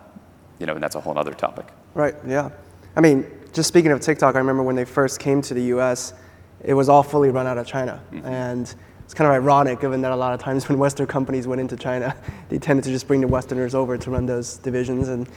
you 0.59 0.67
know, 0.67 0.75
and 0.75 0.83
that's 0.83 0.95
a 0.95 1.01
whole 1.01 1.19
other 1.19 1.35
topic. 1.35 1.67
Right, 1.95 2.15
yeah. 2.27 2.51
I 2.97 3.01
mean, 3.01 3.27
just 3.53 3.69
speaking 3.69 3.91
of 3.91 4.01
TikTok, 4.01 4.35
I 4.35 4.39
remember 4.39 4.63
when 4.63 4.77
they 4.77 4.85
first 4.85 5.21
came 5.21 5.43
to 5.43 5.55
the 5.55 5.63
US, 5.75 6.15
it 6.65 6.75
was 6.75 6.89
all 6.89 7.03
fully 7.03 7.31
run 7.31 7.47
out 7.47 7.59
of 7.59 7.67
China. 7.67 8.03
Mm-hmm. 8.11 8.27
And 8.27 8.75
it's 9.05 9.15
kind 9.15 9.29
of 9.29 9.35
ironic 9.35 9.81
given 9.81 10.01
that 10.03 10.13
a 10.13 10.17
lot 10.17 10.33
of 10.33 10.41
times 10.41 10.69
when 10.69 10.79
Western 10.79 11.07
companies 11.07 11.47
went 11.47 11.61
into 11.61 11.77
China, 11.77 12.17
they 12.49 12.59
tended 12.59 12.85
to 12.85 12.91
just 12.91 13.07
bring 13.07 13.21
the 13.21 13.29
Westerners 13.29 13.75
over 13.75 13.99
to 13.99 14.11
run 14.11 14.27
those 14.27 14.57
divisions. 14.59 15.09
And 15.09 15.29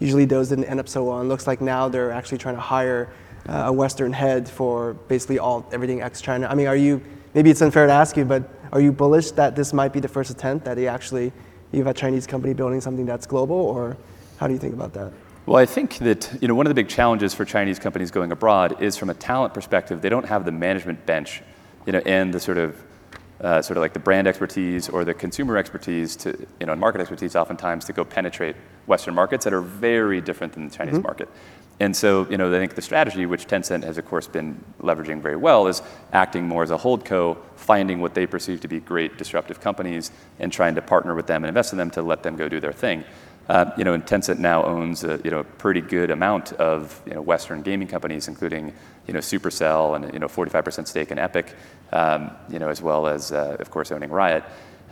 usually 0.00 0.24
those 0.24 0.48
didn't 0.48 0.64
end 0.64 0.80
up 0.80 0.88
so 0.88 1.04
well. 1.04 1.20
And 1.20 1.28
looks 1.28 1.46
like 1.46 1.60
now 1.60 1.88
they're 1.88 2.10
actually 2.10 2.38
trying 2.38 2.54
to 2.54 2.60
hire 2.60 3.12
uh, 3.48 3.64
a 3.66 3.72
Western 3.72 4.12
head 4.12 4.48
for 4.48 4.94
basically 4.94 5.38
all 5.38 5.68
everything 5.72 6.00
ex-China. 6.00 6.46
I 6.48 6.54
mean, 6.54 6.66
are 6.66 6.76
you? 6.76 7.02
Maybe 7.34 7.50
it's 7.50 7.62
unfair 7.62 7.86
to 7.86 7.92
ask 7.92 8.16
you, 8.16 8.24
but 8.24 8.48
are 8.72 8.80
you 8.80 8.92
bullish 8.92 9.30
that 9.32 9.56
this 9.56 9.72
might 9.72 9.92
be 9.92 10.00
the 10.00 10.08
first 10.08 10.30
attempt 10.30 10.64
that 10.64 10.78
he 10.78 10.86
actually 10.86 11.32
you 11.72 11.78
have 11.78 11.86
a 11.86 11.94
Chinese 11.94 12.26
company 12.26 12.52
building 12.52 12.80
something 12.80 13.06
that's 13.06 13.26
global, 13.26 13.56
or 13.56 13.96
how 14.36 14.46
do 14.46 14.52
you 14.52 14.58
think 14.58 14.74
about 14.74 14.92
that? 14.92 15.10
Well, 15.46 15.56
I 15.56 15.66
think 15.66 15.98
that 15.98 16.30
you 16.40 16.48
know 16.48 16.54
one 16.54 16.66
of 16.66 16.70
the 16.70 16.74
big 16.74 16.88
challenges 16.88 17.34
for 17.34 17.44
Chinese 17.44 17.78
companies 17.78 18.10
going 18.10 18.30
abroad 18.30 18.80
is 18.82 18.96
from 18.96 19.10
a 19.10 19.14
talent 19.14 19.54
perspective, 19.54 20.02
they 20.02 20.10
don't 20.10 20.26
have 20.26 20.44
the 20.44 20.52
management 20.52 21.04
bench, 21.06 21.42
you 21.86 21.92
know, 21.92 22.02
and 22.04 22.32
the 22.32 22.40
sort 22.40 22.58
of 22.58 22.80
uh, 23.40 23.60
sort 23.60 23.76
of 23.76 23.80
like 23.80 23.92
the 23.92 23.98
brand 23.98 24.28
expertise 24.28 24.88
or 24.88 25.04
the 25.04 25.14
consumer 25.14 25.56
expertise 25.56 26.14
to 26.16 26.46
you 26.60 26.66
know 26.66 26.72
and 26.72 26.80
market 26.80 27.00
expertise 27.00 27.34
oftentimes 27.34 27.84
to 27.86 27.92
go 27.92 28.04
penetrate 28.04 28.54
Western 28.86 29.14
markets 29.14 29.44
that 29.44 29.52
are 29.52 29.62
very 29.62 30.20
different 30.20 30.52
than 30.52 30.68
the 30.68 30.74
Chinese 30.74 30.94
mm-hmm. 30.94 31.02
market. 31.02 31.28
And 31.80 31.96
so, 31.96 32.28
you 32.30 32.36
know, 32.36 32.48
I 32.48 32.58
think 32.58 32.74
the 32.74 32.82
strategy, 32.82 33.26
which 33.26 33.46
Tencent 33.46 33.82
has, 33.82 33.98
of 33.98 34.06
course, 34.06 34.28
been 34.28 34.62
leveraging 34.80 35.20
very 35.20 35.36
well, 35.36 35.66
is 35.66 35.82
acting 36.12 36.46
more 36.46 36.62
as 36.62 36.70
a 36.70 36.78
holdco, 36.78 37.36
finding 37.56 38.00
what 38.00 38.14
they 38.14 38.26
perceive 38.26 38.60
to 38.60 38.68
be 38.68 38.78
great 38.78 39.18
disruptive 39.18 39.60
companies, 39.60 40.12
and 40.38 40.52
trying 40.52 40.74
to 40.76 40.82
partner 40.82 41.14
with 41.14 41.26
them 41.26 41.42
and 41.42 41.48
invest 41.48 41.72
in 41.72 41.78
them 41.78 41.90
to 41.90 42.02
let 42.02 42.22
them 42.22 42.36
go 42.36 42.48
do 42.48 42.60
their 42.60 42.72
thing. 42.72 43.04
Uh, 43.48 43.70
you 43.76 43.84
know, 43.84 43.92
and 43.92 44.06
Tencent 44.06 44.38
now 44.38 44.62
owns 44.64 45.02
a 45.02 45.20
you 45.24 45.30
know 45.30 45.42
pretty 45.42 45.80
good 45.80 46.10
amount 46.10 46.52
of 46.54 47.02
you 47.06 47.14
know 47.14 47.20
Western 47.20 47.62
gaming 47.62 47.88
companies, 47.88 48.28
including 48.28 48.72
you 49.06 49.14
know 49.14 49.20
Supercell 49.20 49.96
and 49.96 50.12
you 50.12 50.20
know 50.20 50.28
45% 50.28 50.86
stake 50.86 51.10
in 51.10 51.18
Epic, 51.18 51.54
um, 51.92 52.30
you 52.48 52.60
know 52.60 52.68
as 52.68 52.80
well 52.80 53.08
as 53.08 53.32
uh, 53.32 53.56
of 53.58 53.70
course 53.70 53.90
owning 53.90 54.10
Riot. 54.10 54.44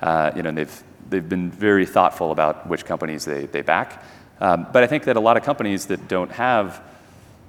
Uh, 0.03 0.33
you 0.35 0.43
know, 0.43 0.49
and 0.49 0.59
they've 0.59 0.83
they've 1.09 1.29
been 1.29 1.51
very 1.51 1.87
thoughtful 1.87 2.33
about 2.33 2.67
which 2.67 2.85
companies 2.85 3.25
they 3.25 3.47
they 3.47 3.63
back. 3.63 4.03
Um, 4.40 4.66
but 4.73 4.82
I 4.82 4.87
think 4.87 5.04
that 5.04 5.16
a 5.16 5.20
lot 5.20 5.37
of 5.37 5.42
companies 5.42 5.87
that 5.87 6.09
don't 6.09 6.32
have 6.32 6.82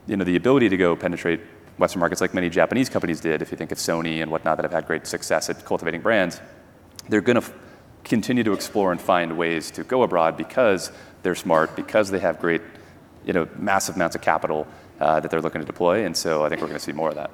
you 0.08 0.18
know 0.18 0.24
the 0.24 0.36
ability 0.36 0.70
to 0.70 0.78
go 0.78 0.96
penetrate 0.96 1.42
Western 1.78 2.00
markets 2.00 2.22
like 2.22 2.34
many 2.34 2.50
Japanese 2.50 2.90
companies 2.90 3.20
did, 3.20 3.42
if 3.42 3.52
you 3.52 3.58
think 3.58 3.72
of 3.72 3.78
Sony 3.78 4.22
and 4.22 4.30
whatnot 4.30 4.58
that 4.58 4.64
have 4.64 4.72
had 4.72 4.86
great 4.86 5.08
success 5.08 5.50
at 5.50 5.64
cultivating 5.66 6.02
brands, 6.02 6.42
they're 7.10 7.22
going 7.22 7.40
to 7.40 7.42
f- 7.42 7.54
continue 8.04 8.44
to 8.44 8.54
explore 8.54 8.92
and 8.92 9.02
find 9.02 9.38
ways 9.38 9.72
to 9.72 9.84
go 9.84 10.04
abroad 10.04 10.38
because 10.38 10.92
they're 11.24 11.36
smart, 11.36 11.76
because 11.76 12.12
they 12.12 12.20
have 12.20 12.40
great, 12.40 12.62
you 13.26 13.34
know, 13.34 13.48
massive 13.58 13.96
amounts 13.96 14.16
of 14.16 14.22
capital 14.22 14.68
uh, 15.00 15.20
that 15.20 15.32
they're 15.32 15.42
looking 15.42 15.62
to 15.62 15.66
deploy. 15.66 16.06
And 16.06 16.16
so 16.16 16.44
I 16.44 16.50
think 16.50 16.62
we're 16.62 16.68
going 16.68 16.80
to 16.80 16.86
see 16.86 16.92
more 16.92 17.10
of 17.10 17.16
that. 17.16 17.32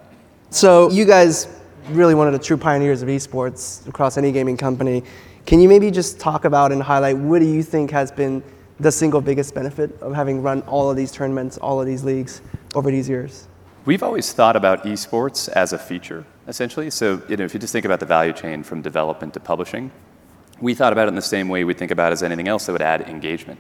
So 0.50 0.90
you 0.92 1.06
guys 1.06 1.48
really 1.90 2.16
one 2.16 2.28
of 2.28 2.34
the 2.34 2.40
true 2.40 2.58
pioneers 2.58 3.02
of 3.02 3.10
esports 3.10 3.88
across 3.88 4.18
any 4.18 4.32
gaming 4.32 4.58
company. 4.58 5.04
Can 5.46 5.60
you 5.60 5.70
maybe 5.70 5.90
just 5.92 6.20
talk 6.20 6.46
about 6.46 6.72
and 6.72 6.84
highlight 6.84 7.18
what 7.18 7.40
do 7.40 7.46
you 7.46 7.64
think 7.64 7.92
has 7.92 8.12
been 8.12 8.44
the 8.80 8.92
single 8.92 9.22
biggest 9.22 9.56
benefit 9.56 10.00
of 10.02 10.14
having 10.14 10.42
run 10.42 10.62
all 10.64 10.90
of 10.90 10.98
these 10.98 11.12
tournaments, 11.12 11.58
all 11.58 11.80
of 11.82 11.88
these 11.88 12.04
leagues 12.04 12.42
over 12.76 12.92
these 12.92 13.10
years? 13.10 13.48
We've 13.86 14.04
always 14.04 14.34
thought 14.34 14.56
about 14.56 14.84
esports 14.84 15.50
as 15.50 15.74
a 15.74 15.80
feature, 15.80 16.26
essentially. 16.48 16.90
So, 16.90 17.22
you 17.30 17.38
know, 17.38 17.46
if 17.46 17.54
you 17.54 17.60
just 17.60 17.74
think 17.74 17.86
about 17.86 18.00
the 18.00 18.06
value 18.06 18.34
chain 18.34 18.64
from 18.64 18.82
development 18.82 19.34
to 19.36 19.40
publishing, 19.40 19.92
we 20.60 20.74
thought 20.74 20.92
about 20.92 21.06
it 21.06 21.10
in 21.10 21.16
the 21.16 21.22
same 21.22 21.50
way 21.50 21.64
we 21.64 21.74
think 21.74 21.92
about 21.92 22.12
as 22.12 22.22
anything 22.22 22.48
else 22.48 22.66
that 22.66 22.72
would 22.74 22.82
add 22.82 23.02
engagement. 23.02 23.60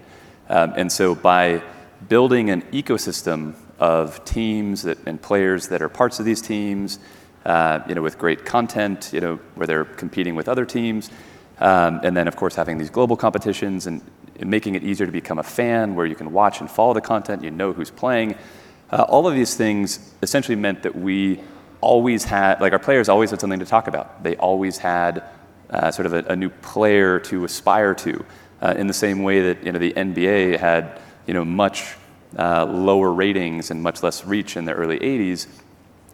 Um, 0.49 0.73
and 0.75 0.91
so 0.91 1.15
by 1.15 1.61
building 2.09 2.49
an 2.49 2.61
ecosystem 2.73 3.55
of 3.79 4.23
teams 4.25 4.83
that, 4.83 4.97
and 5.05 5.21
players 5.21 5.67
that 5.69 5.81
are 5.81 5.89
parts 5.89 6.19
of 6.19 6.25
these 6.25 6.41
teams, 6.41 6.99
uh, 7.45 7.79
you 7.87 7.95
know, 7.95 8.01
with 8.01 8.17
great 8.17 8.45
content, 8.45 9.11
you 9.13 9.21
know, 9.21 9.37
where 9.55 9.67
they're 9.67 9.85
competing 9.85 10.35
with 10.35 10.49
other 10.49 10.65
teams, 10.65 11.09
um, 11.59 11.99
and 12.03 12.15
then 12.17 12.27
of 12.27 12.35
course 12.35 12.55
having 12.55 12.77
these 12.77 12.89
global 12.89 13.15
competitions 13.15 13.87
and, 13.87 14.01
making 14.45 14.75
it 14.75 14.83
easier 14.83 15.05
to 15.05 15.11
become 15.11 15.39
a 15.39 15.43
fan, 15.43 15.95
where 15.95 16.05
you 16.05 16.15
can 16.15 16.31
watch 16.31 16.59
and 16.61 16.69
follow 16.69 16.93
the 16.93 17.01
content, 17.01 17.43
you 17.43 17.51
know 17.51 17.73
who's 17.73 17.89
playing. 17.89 18.35
Uh, 18.91 19.05
all 19.09 19.27
of 19.27 19.35
these 19.35 19.55
things 19.55 20.13
essentially 20.21 20.55
meant 20.55 20.83
that 20.83 20.95
we 20.95 21.41
always 21.81 22.23
had, 22.23 22.61
like 22.61 22.73
our 22.73 22.79
players 22.79 23.09
always 23.09 23.31
had 23.31 23.39
something 23.41 23.59
to 23.59 23.65
talk 23.65 23.87
about. 23.87 24.23
They 24.23 24.35
always 24.37 24.77
had 24.77 25.23
uh, 25.69 25.91
sort 25.91 26.05
of 26.05 26.13
a, 26.13 26.23
a, 26.31 26.35
new 26.35 26.49
player 26.49 27.19
to 27.19 27.43
aspire 27.43 27.93
to. 27.93 28.25
Uh, 28.61 28.73
in 28.77 28.87
the 28.87 28.93
same 28.93 29.21
way 29.21 29.41
that 29.41 29.63
you 29.63 29.71
know 29.71 29.77
the 29.77 29.93
NBA 29.93 30.57
had 30.57 30.99
you 31.27 31.33
know 31.33 31.45
much 31.45 31.95
uh, 32.39 32.65
lower 32.65 33.13
ratings 33.13 33.69
and 33.69 33.83
much 33.83 34.01
less 34.01 34.25
reach 34.25 34.57
in 34.57 34.65
the 34.65 34.73
early 34.73 34.97
80s, 34.99 35.47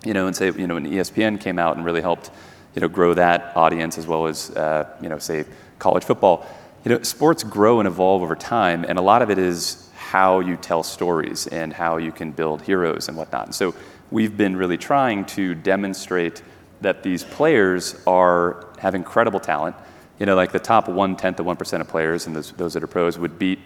you 0.03 0.13
know, 0.13 0.27
and 0.27 0.35
say 0.35 0.47
you 0.47 0.67
know 0.67 0.73
when 0.73 0.85
ESPN 0.85 1.39
came 1.39 1.57
out 1.57 1.77
and 1.77 1.85
really 1.85 2.01
helped 2.01 2.31
you 2.75 2.81
know 2.81 2.87
grow 2.87 3.13
that 3.13 3.55
audience 3.55 3.97
as 3.97 4.07
well 4.07 4.27
as 4.27 4.49
uh, 4.51 4.89
you 5.01 5.09
know 5.09 5.19
say 5.19 5.45
college 5.79 6.03
football. 6.03 6.45
You 6.83 6.89
know, 6.91 7.01
sports 7.03 7.43
grow 7.43 7.79
and 7.79 7.87
evolve 7.87 8.23
over 8.23 8.35
time, 8.35 8.83
and 8.85 8.99
a 8.99 9.01
lot 9.01 9.21
of 9.21 9.29
it 9.29 9.37
is 9.37 9.89
how 9.95 10.41
you 10.41 10.57
tell 10.57 10.83
stories 10.83 11.47
and 11.47 11.71
how 11.71 11.95
you 11.95 12.11
can 12.11 12.31
build 12.31 12.61
heroes 12.61 13.07
and 13.07 13.15
whatnot. 13.15 13.45
And 13.45 13.55
so 13.55 13.73
we've 14.11 14.35
been 14.35 14.57
really 14.57 14.77
trying 14.77 15.23
to 15.27 15.55
demonstrate 15.55 16.41
that 16.81 17.01
these 17.01 17.23
players 17.23 17.95
are 18.05 18.67
have 18.79 18.95
incredible 18.95 19.39
talent. 19.39 19.77
You 20.19 20.25
know, 20.25 20.35
like 20.35 20.51
the 20.51 20.59
top 20.59 20.89
one 20.89 21.15
tenth 21.15 21.39
of 21.39 21.45
one 21.45 21.55
percent 21.55 21.79
of 21.79 21.87
players 21.87 22.27
and 22.27 22.35
those, 22.35 22.51
those 22.51 22.73
that 22.73 22.83
are 22.83 22.87
pros 22.87 23.17
would 23.17 23.39
beat 23.39 23.59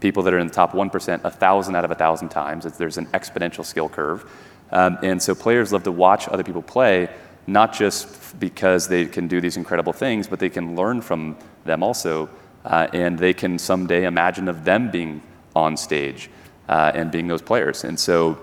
people 0.00 0.22
that 0.24 0.34
are 0.34 0.38
in 0.38 0.46
the 0.46 0.52
top 0.52 0.74
one 0.74 0.90
percent 0.90 1.22
a 1.24 1.30
thousand 1.30 1.74
out 1.74 1.86
of 1.86 1.90
a 1.90 1.94
thousand 1.94 2.28
times. 2.28 2.64
There's 2.76 2.98
an 2.98 3.06
exponential 3.06 3.64
skill 3.64 3.88
curve, 3.88 4.30
um, 4.72 4.98
and 5.02 5.22
so 5.22 5.34
players 5.34 5.72
love 5.72 5.84
to 5.84 5.92
watch 5.92 6.28
other 6.28 6.44
people 6.44 6.62
play, 6.62 7.08
not 7.46 7.72
just 7.72 8.38
because 8.38 8.88
they 8.88 9.06
can 9.06 9.26
do 9.26 9.40
these 9.40 9.56
incredible 9.56 9.94
things, 9.94 10.28
but 10.28 10.38
they 10.38 10.50
can 10.50 10.76
learn 10.76 11.00
from 11.00 11.34
them 11.64 11.82
also, 11.82 12.28
uh, 12.64 12.88
and 12.92 13.18
they 13.18 13.32
can 13.32 13.58
someday 13.58 14.04
imagine 14.04 14.48
of 14.48 14.64
them 14.64 14.90
being 14.90 15.22
on 15.54 15.76
stage 15.76 16.30
uh, 16.68 16.92
and 16.94 17.10
being 17.10 17.28
those 17.28 17.42
players. 17.42 17.84
And 17.84 17.98
so, 17.98 18.38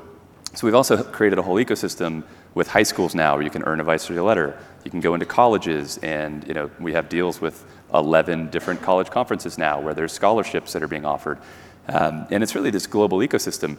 so 0.54 0.66
we've 0.66 0.76
also 0.76 1.04
created 1.04 1.40
a 1.40 1.42
whole 1.42 1.56
ecosystem 1.56 2.24
with 2.54 2.68
high 2.68 2.84
schools 2.84 3.14
now 3.14 3.36
where 3.36 3.44
you 3.44 3.50
can 3.50 3.64
earn 3.64 3.80
a 3.80 3.84
varsity 3.84 4.20
letter. 4.20 4.58
You 4.84 4.92
can 4.92 5.02
go 5.02 5.14
into 5.14 5.26
colleges, 5.26 5.98
and 5.98 6.48
you 6.48 6.54
know 6.54 6.72
we 6.80 6.94
have 6.94 7.10
deals 7.10 7.42
with 7.42 7.66
11 7.94 8.50
different 8.50 8.82
college 8.82 9.10
conferences 9.10 9.58
now 9.58 9.80
where 9.80 9.94
there's 9.94 10.12
scholarships 10.12 10.74
that 10.74 10.82
are 10.82 10.88
being 10.88 11.06
offered. 11.06 11.38
Um, 11.88 12.28
and 12.32 12.42
it's 12.42 12.56
really 12.56 12.72
this 12.72 12.88
global 12.88 13.20
ecosystem. 13.20 13.78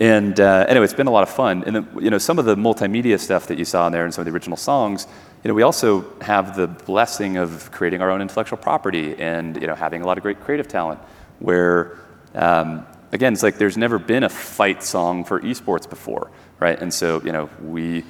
And 0.00 0.38
uh, 0.40 0.66
anyway, 0.68 0.84
it's 0.84 0.94
been 0.94 1.06
a 1.06 1.12
lot 1.12 1.22
of 1.22 1.30
fun. 1.30 1.62
And 1.64 1.76
then, 1.76 1.88
you 2.00 2.10
know, 2.10 2.18
some 2.18 2.38
of 2.38 2.46
the 2.46 2.56
multimedia 2.56 3.20
stuff 3.20 3.46
that 3.46 3.58
you 3.58 3.64
saw 3.64 3.86
in 3.86 3.92
there 3.92 4.04
and 4.04 4.12
some 4.12 4.22
of 4.22 4.26
the 4.26 4.32
original 4.32 4.56
songs, 4.56 5.06
you 5.44 5.48
know, 5.48 5.54
we 5.54 5.62
also 5.62 6.18
have 6.20 6.56
the 6.56 6.66
blessing 6.66 7.36
of 7.36 7.70
creating 7.70 8.02
our 8.02 8.10
own 8.10 8.20
intellectual 8.20 8.58
property 8.58 9.14
and 9.18 9.60
you 9.60 9.68
know 9.68 9.74
having 9.74 10.02
a 10.02 10.06
lot 10.06 10.16
of 10.16 10.22
great 10.22 10.40
creative 10.40 10.66
talent. 10.66 10.98
Where 11.38 11.98
um, 12.34 12.86
again, 13.12 13.32
it's 13.32 13.42
like 13.42 13.58
there's 13.58 13.76
never 13.76 14.00
been 14.00 14.24
a 14.24 14.28
fight 14.28 14.82
song 14.82 15.24
for 15.24 15.40
esports 15.40 15.88
before 15.88 16.30
right? 16.64 16.80
And 16.80 16.92
so, 16.92 17.20
you 17.22 17.32
know, 17.32 17.50
we 17.62 18.04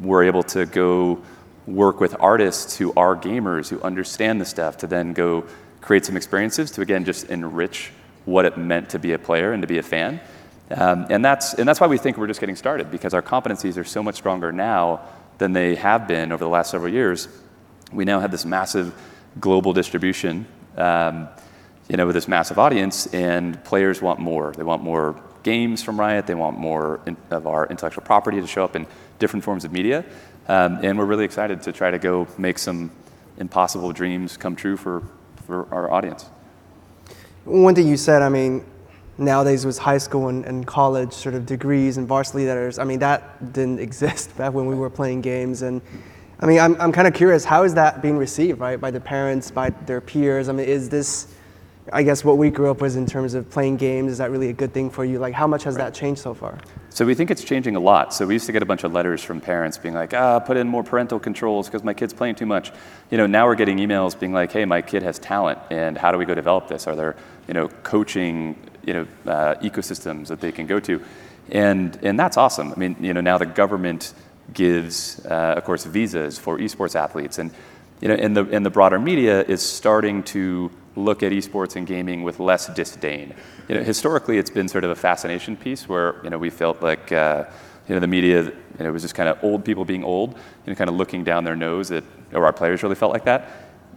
were 0.00 0.24
able 0.24 0.42
to 0.42 0.66
go 0.66 1.22
work 1.66 2.00
with 2.00 2.16
artists 2.18 2.76
who 2.76 2.92
are 2.96 3.16
gamers, 3.16 3.68
who 3.68 3.80
understand 3.82 4.40
the 4.40 4.44
stuff, 4.44 4.78
to 4.78 4.86
then 4.86 5.12
go 5.12 5.44
create 5.80 6.04
some 6.04 6.16
experiences 6.16 6.70
to, 6.72 6.80
again, 6.80 7.04
just 7.04 7.26
enrich 7.30 7.92
what 8.24 8.44
it 8.44 8.56
meant 8.56 8.90
to 8.90 8.98
be 8.98 9.12
a 9.12 9.18
player 9.18 9.52
and 9.52 9.62
to 9.62 9.68
be 9.68 9.78
a 9.78 9.82
fan. 9.82 10.20
Um, 10.70 11.06
and, 11.10 11.24
that's, 11.24 11.54
and 11.54 11.68
that's 11.68 11.80
why 11.80 11.86
we 11.86 11.98
think 11.98 12.16
we're 12.16 12.26
just 12.26 12.40
getting 12.40 12.56
started, 12.56 12.90
because 12.90 13.14
our 13.14 13.22
competencies 13.22 13.76
are 13.76 13.84
so 13.84 14.02
much 14.02 14.16
stronger 14.16 14.50
now 14.50 15.02
than 15.38 15.52
they 15.52 15.74
have 15.74 16.08
been 16.08 16.32
over 16.32 16.42
the 16.44 16.50
last 16.50 16.70
several 16.70 16.92
years. 16.92 17.28
We 17.92 18.04
now 18.04 18.20
have 18.20 18.30
this 18.30 18.44
massive 18.44 18.94
global 19.38 19.72
distribution, 19.72 20.46
um, 20.76 21.28
you 21.88 21.96
know, 21.96 22.06
with 22.06 22.14
this 22.14 22.28
massive 22.28 22.58
audience, 22.58 23.06
and 23.08 23.62
players 23.64 24.02
want 24.02 24.18
more. 24.18 24.52
They 24.52 24.62
want 24.62 24.82
more 24.82 25.20
games 25.42 25.82
from 25.82 26.00
Riot. 26.00 26.26
They 26.26 26.34
want 26.34 26.58
more 26.58 27.00
in, 27.06 27.16
of 27.30 27.46
our 27.46 27.66
intellectual 27.66 28.04
property 28.04 28.40
to 28.40 28.46
show 28.46 28.64
up 28.64 28.74
in 28.74 28.86
different 29.18 29.44
forms 29.44 29.64
of 29.64 29.72
media. 29.72 30.04
Um, 30.48 30.80
and 30.82 30.98
we're 30.98 31.04
really 31.04 31.24
excited 31.24 31.62
to 31.62 31.72
try 31.72 31.90
to 31.90 31.98
go 31.98 32.26
make 32.38 32.58
some 32.58 32.90
impossible 33.38 33.92
dreams 33.92 34.36
come 34.36 34.56
true 34.56 34.76
for, 34.76 35.02
for 35.46 35.72
our 35.72 35.90
audience. 35.90 36.24
One 37.44 37.74
thing 37.74 37.86
you 37.86 37.96
said, 37.96 38.22
I 38.22 38.28
mean, 38.28 38.64
nowadays 39.18 39.64
was 39.64 39.78
high 39.78 39.98
school 39.98 40.28
and, 40.28 40.44
and 40.44 40.66
college 40.66 41.12
sort 41.12 41.34
of 41.34 41.46
degrees 41.46 41.96
and 41.96 42.06
varsity 42.06 42.46
letters. 42.46 42.78
I 42.78 42.84
mean, 42.84 42.98
that 43.00 43.52
didn't 43.52 43.80
exist 43.88 44.36
back 44.36 44.52
when 44.52 44.66
we 44.66 44.74
were 44.74 44.90
playing 44.90 45.20
games. 45.20 45.62
And 45.62 45.80
I 46.40 46.46
mean, 46.46 46.60
I'm, 46.60 46.80
I'm 46.80 46.92
kind 46.92 47.08
of 47.08 47.14
curious, 47.14 47.44
how 47.44 47.64
is 47.64 47.74
that 47.74 48.02
being 48.02 48.18
received, 48.18 48.60
right, 48.60 48.80
by 48.80 48.90
the 48.90 49.00
parents, 49.00 49.50
by 49.50 49.70
their 49.70 50.00
peers? 50.00 50.48
I 50.48 50.52
mean, 50.52 50.66
is 50.66 50.88
this 50.88 51.34
I 51.92 52.02
guess 52.02 52.24
what 52.24 52.36
we 52.36 52.50
grew 52.50 52.70
up 52.70 52.80
with 52.80 52.96
in 52.96 53.06
terms 53.06 53.34
of 53.34 53.48
playing 53.48 53.76
games, 53.76 54.10
is 54.10 54.18
that 54.18 54.30
really 54.30 54.48
a 54.48 54.52
good 54.52 54.72
thing 54.72 54.90
for 54.90 55.04
you? 55.04 55.20
Like, 55.20 55.34
how 55.34 55.46
much 55.46 55.62
has 55.64 55.76
right. 55.76 55.84
that 55.84 55.94
changed 55.94 56.20
so 56.20 56.34
far? 56.34 56.58
So 56.90 57.04
we 57.04 57.14
think 57.14 57.30
it's 57.30 57.44
changing 57.44 57.76
a 57.76 57.80
lot. 57.80 58.12
So 58.12 58.26
we 58.26 58.34
used 58.34 58.46
to 58.46 58.52
get 58.52 58.62
a 58.62 58.66
bunch 58.66 58.82
of 58.82 58.92
letters 58.92 59.22
from 59.22 59.40
parents 59.40 59.78
being 59.78 59.94
like, 59.94 60.12
ah, 60.12 60.40
put 60.40 60.56
in 60.56 60.66
more 60.66 60.82
parental 60.82 61.20
controls 61.20 61.68
because 61.68 61.84
my 61.84 61.94
kid's 61.94 62.12
playing 62.12 62.34
too 62.34 62.46
much. 62.46 62.72
You 63.10 63.18
know, 63.18 63.26
now 63.26 63.46
we're 63.46 63.54
getting 63.54 63.78
emails 63.78 64.18
being 64.18 64.32
like, 64.32 64.50
hey, 64.50 64.64
my 64.64 64.82
kid 64.82 65.02
has 65.04 65.18
talent, 65.18 65.60
and 65.70 65.96
how 65.96 66.10
do 66.10 66.18
we 66.18 66.24
go 66.24 66.34
develop 66.34 66.66
this? 66.66 66.88
Are 66.88 66.96
there, 66.96 67.14
you 67.46 67.54
know, 67.54 67.68
coaching, 67.68 68.56
you 68.86 68.94
know, 68.94 69.06
uh, 69.26 69.54
ecosystems 69.56 70.28
that 70.28 70.40
they 70.40 70.52
can 70.52 70.66
go 70.66 70.80
to? 70.80 71.02
And, 71.50 71.98
and 72.02 72.18
that's 72.18 72.36
awesome. 72.36 72.72
I 72.72 72.76
mean, 72.76 72.96
you 73.00 73.12
know, 73.12 73.20
now 73.20 73.38
the 73.38 73.46
government 73.46 74.14
gives, 74.52 75.24
uh, 75.26 75.54
of 75.56 75.64
course, 75.64 75.84
visas 75.84 76.38
for 76.38 76.58
esports 76.58 76.96
athletes. 76.96 77.38
And, 77.38 77.50
you 78.00 78.08
know, 78.08 78.14
in 78.14 78.34
the, 78.34 78.48
in 78.48 78.62
the 78.62 78.70
broader 78.70 78.98
media 78.98 79.42
is 79.42 79.62
starting 79.62 80.22
to 80.24 80.70
look 80.96 81.22
at 81.22 81.30
esports 81.30 81.76
and 81.76 81.86
gaming 81.86 82.22
with 82.22 82.40
less 82.40 82.66
disdain. 82.74 83.34
You 83.68 83.76
know, 83.76 83.82
historically, 83.82 84.38
it's 84.38 84.50
been 84.50 84.68
sort 84.68 84.84
of 84.84 84.90
a 84.90 84.94
fascination 84.94 85.56
piece 85.56 85.88
where 85.88 86.20
you 86.24 86.30
know 86.30 86.38
we 86.38 86.50
felt 86.50 86.82
like 86.82 87.12
uh, 87.12 87.44
you 87.86 87.94
know 87.94 88.00
the 88.00 88.06
media 88.06 88.44
you 88.44 88.52
know, 88.80 88.88
it 88.88 88.92
was 88.92 89.02
just 89.02 89.14
kind 89.14 89.28
of 89.28 89.42
old 89.42 89.64
people 89.64 89.84
being 89.84 90.04
old, 90.04 90.32
you 90.32 90.72
know, 90.72 90.74
kind 90.74 90.90
of 90.90 90.96
looking 90.96 91.24
down 91.24 91.44
their 91.44 91.56
nose 91.56 91.90
at, 91.90 92.04
or 92.32 92.44
our 92.44 92.52
players 92.52 92.82
really 92.82 92.94
felt 92.94 93.12
like 93.12 93.24
that, 93.24 93.50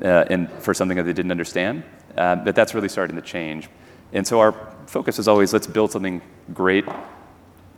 uh, 0.03 0.25
and 0.29 0.51
for 0.51 0.73
something 0.73 0.97
that 0.97 1.03
they 1.03 1.13
didn't 1.13 1.31
understand. 1.31 1.83
Um, 2.17 2.43
but 2.43 2.55
that's 2.55 2.73
really 2.73 2.89
starting 2.89 3.15
to 3.15 3.21
change, 3.21 3.69
and 4.13 4.27
so 4.27 4.39
our 4.39 4.51
focus 4.89 5.19
is 5.19 5.27
always 5.27 5.53
let's 5.53 5.67
build 5.67 5.91
something 5.91 6.21
great. 6.53 6.85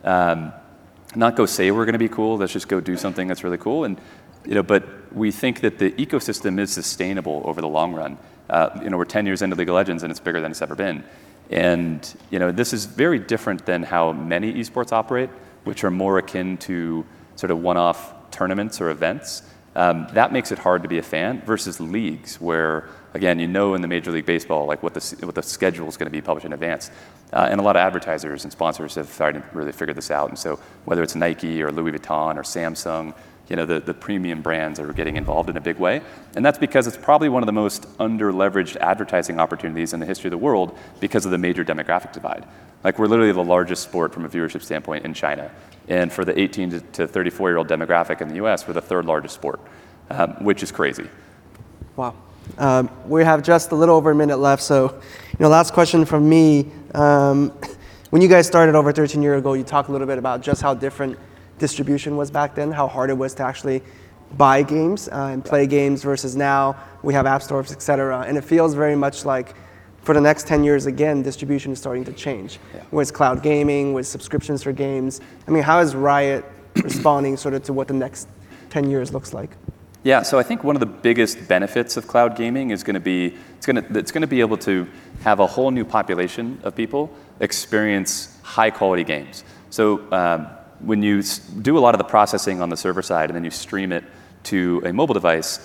Um, 0.02 0.52
not 1.14 1.36
go 1.36 1.44
say 1.44 1.70
we're 1.70 1.84
going 1.84 1.92
to 1.92 1.98
be 1.98 2.08
cool. 2.08 2.38
Let's 2.38 2.54
just 2.54 2.68
go 2.68 2.80
do 2.80 2.96
something 2.96 3.28
that's 3.28 3.44
really 3.44 3.58
cool. 3.58 3.84
And 3.84 4.00
you 4.46 4.54
know, 4.54 4.62
but 4.62 5.12
we 5.14 5.30
think 5.30 5.60
that 5.60 5.78
the 5.78 5.92
ecosystem 5.92 6.58
is 6.58 6.72
sustainable 6.72 7.42
over 7.44 7.60
the 7.60 7.68
long 7.68 7.92
run. 7.92 8.18
Uh, 8.48 8.70
you 8.82 8.90
know, 8.90 8.96
we're 8.96 9.04
10 9.04 9.26
years 9.26 9.42
into 9.42 9.54
League 9.54 9.68
of 9.68 9.74
Legends, 9.74 10.02
and 10.02 10.10
it's 10.10 10.20
bigger 10.20 10.40
than 10.40 10.50
it's 10.50 10.62
ever 10.62 10.74
been. 10.74 11.04
And 11.50 12.16
you 12.30 12.38
know, 12.38 12.50
this 12.50 12.72
is 12.72 12.86
very 12.86 13.18
different 13.18 13.66
than 13.66 13.82
how 13.82 14.12
many 14.12 14.54
esports 14.54 14.90
operate, 14.90 15.28
which 15.64 15.84
are 15.84 15.90
more 15.90 16.18
akin 16.18 16.56
to 16.58 17.04
sort 17.36 17.50
of 17.50 17.60
one-off 17.60 18.30
tournaments 18.30 18.80
or 18.80 18.90
events. 18.90 19.42
Um, 19.76 20.06
that 20.12 20.32
makes 20.32 20.50
it 20.50 20.58
hard 20.58 20.82
to 20.82 20.88
be 20.88 20.98
a 20.98 21.02
fan 21.02 21.42
versus 21.42 21.78
leagues 21.78 22.40
where 22.40 22.88
again 23.14 23.38
you 23.38 23.46
know 23.46 23.74
in 23.74 23.82
the 23.82 23.88
major 23.88 24.10
league 24.10 24.26
baseball 24.26 24.66
like 24.66 24.82
what 24.82 24.94
the, 24.94 25.26
what 25.26 25.34
the 25.34 25.42
schedule 25.42 25.88
is 25.88 25.96
going 25.96 26.06
to 26.06 26.12
be 26.12 26.20
published 26.20 26.46
in 26.46 26.52
advance. 26.52 26.90
Uh, 27.32 27.48
and 27.50 27.60
a 27.60 27.62
lot 27.62 27.76
of 27.76 27.80
advertisers 27.80 28.44
and 28.44 28.52
sponsors 28.52 28.94
have 28.94 29.08
started 29.08 29.42
to 29.42 29.56
really 29.56 29.72
figure 29.72 29.94
this 29.94 30.10
out. 30.10 30.28
And 30.28 30.38
so 30.38 30.58
whether 30.84 31.02
it's 31.02 31.14
nike 31.14 31.62
or 31.62 31.70
louis 31.70 31.92
vuitton 31.92 32.36
or 32.36 32.42
samsung 32.42 33.14
you 33.48 33.56
know 33.56 33.66
the, 33.66 33.80
the 33.80 33.94
premium 33.94 34.40
brands 34.40 34.80
are 34.80 34.92
getting 34.92 35.16
involved 35.16 35.50
in 35.50 35.56
a 35.56 35.60
big 35.60 35.76
way. 35.76 36.00
And 36.36 36.44
that's 36.44 36.58
because 36.58 36.86
it's 36.86 36.96
probably 36.96 37.28
one 37.28 37.42
of 37.42 37.46
the 37.46 37.52
most 37.52 37.86
under 37.98 38.32
leveraged 38.32 38.76
advertising 38.76 39.38
opportunities 39.38 39.92
in 39.92 40.00
the 40.00 40.06
history 40.06 40.28
of 40.28 40.32
the 40.32 40.38
world 40.38 40.76
because 41.00 41.24
of 41.24 41.32
the 41.32 41.38
major 41.38 41.64
demographic 41.64 42.12
divide. 42.12 42.46
Like 42.84 42.98
we're 42.98 43.06
literally 43.06 43.32
the 43.32 43.44
largest 43.44 43.82
sport 43.82 44.14
from 44.14 44.24
a 44.24 44.28
viewership 44.28 44.62
standpoint 44.62 45.04
in 45.04 45.14
china. 45.14 45.50
And 45.88 46.12
for 46.12 46.24
the 46.24 46.38
18 46.38 46.82
to 46.92 47.06
34 47.06 47.50
year 47.50 47.58
old 47.58 47.68
demographic 47.68 48.20
in 48.20 48.28
the 48.28 48.36
US, 48.44 48.66
we're 48.66 48.74
the 48.74 48.80
third 48.80 49.04
largest 49.04 49.34
sport, 49.34 49.60
um, 50.10 50.32
which 50.44 50.62
is 50.62 50.72
crazy. 50.72 51.08
Wow. 51.96 52.14
Um, 52.58 52.90
we 53.06 53.24
have 53.24 53.42
just 53.42 53.72
a 53.72 53.74
little 53.74 53.96
over 53.96 54.10
a 54.10 54.14
minute 54.14 54.38
left. 54.38 54.62
So, 54.62 54.92
you 54.92 55.36
know, 55.38 55.48
last 55.48 55.72
question 55.72 56.04
from 56.04 56.28
me. 56.28 56.70
Um, 56.94 57.50
when 58.10 58.22
you 58.22 58.28
guys 58.28 58.46
started 58.46 58.74
over 58.74 58.92
13 58.92 59.22
years 59.22 59.38
ago, 59.38 59.54
you 59.54 59.64
talked 59.64 59.88
a 59.88 59.92
little 59.92 60.06
bit 60.06 60.18
about 60.18 60.42
just 60.42 60.62
how 60.62 60.74
different 60.74 61.18
distribution 61.58 62.16
was 62.16 62.30
back 62.30 62.54
then, 62.54 62.70
how 62.70 62.88
hard 62.88 63.10
it 63.10 63.14
was 63.14 63.34
to 63.34 63.42
actually 63.42 63.82
buy 64.36 64.62
games 64.62 65.08
uh, 65.08 65.30
and 65.32 65.44
play 65.44 65.66
games 65.66 66.02
versus 66.02 66.36
now 66.36 66.76
we 67.02 67.14
have 67.14 67.26
app 67.26 67.42
stores, 67.42 67.72
et 67.72 67.82
cetera. 67.82 68.20
And 68.20 68.36
it 68.36 68.44
feels 68.44 68.74
very 68.74 68.96
much 68.96 69.24
like 69.24 69.54
for 70.02 70.14
the 70.14 70.20
next 70.20 70.46
10 70.46 70.64
years, 70.64 70.86
again, 70.86 71.22
distribution 71.22 71.72
is 71.72 71.78
starting 71.78 72.04
to 72.04 72.12
change. 72.12 72.58
Yeah. 72.74 72.82
With 72.90 73.12
cloud 73.12 73.42
gaming, 73.42 73.92
with 73.92 74.06
subscriptions 74.06 74.62
for 74.62 74.72
games. 74.72 75.20
I 75.46 75.50
mean, 75.50 75.62
how 75.62 75.80
is 75.80 75.94
Riot 75.94 76.44
responding 76.82 77.36
sort 77.36 77.54
of 77.54 77.62
to 77.64 77.72
what 77.72 77.88
the 77.88 77.94
next 77.94 78.28
10 78.70 78.90
years 78.90 79.12
looks 79.12 79.32
like? 79.32 79.50
Yeah, 80.04 80.22
so 80.22 80.36
I 80.36 80.42
think 80.42 80.64
one 80.64 80.74
of 80.74 80.80
the 80.80 80.86
biggest 80.86 81.46
benefits 81.46 81.96
of 81.96 82.08
cloud 82.08 82.36
gaming 82.36 82.70
is 82.70 82.82
going 82.82 82.94
to 82.94 83.00
be 83.00 83.36
it's 83.56 83.66
going 83.66 83.76
to, 83.76 83.98
it's 83.98 84.10
going 84.10 84.22
to 84.22 84.26
be 84.26 84.40
able 84.40 84.56
to 84.58 84.88
have 85.22 85.38
a 85.38 85.46
whole 85.46 85.70
new 85.70 85.84
population 85.84 86.60
of 86.64 86.74
people 86.74 87.14
experience 87.38 88.36
high 88.42 88.70
quality 88.70 89.04
games. 89.04 89.44
So 89.70 90.12
um, 90.12 90.48
when 90.80 91.04
you 91.04 91.22
do 91.22 91.78
a 91.78 91.80
lot 91.80 91.94
of 91.94 91.98
the 91.98 92.04
processing 92.04 92.60
on 92.60 92.68
the 92.68 92.76
server 92.76 93.02
side 93.02 93.30
and 93.30 93.36
then 93.36 93.44
you 93.44 93.52
stream 93.52 93.92
it 93.92 94.02
to 94.44 94.82
a 94.84 94.92
mobile 94.92 95.14
device, 95.14 95.60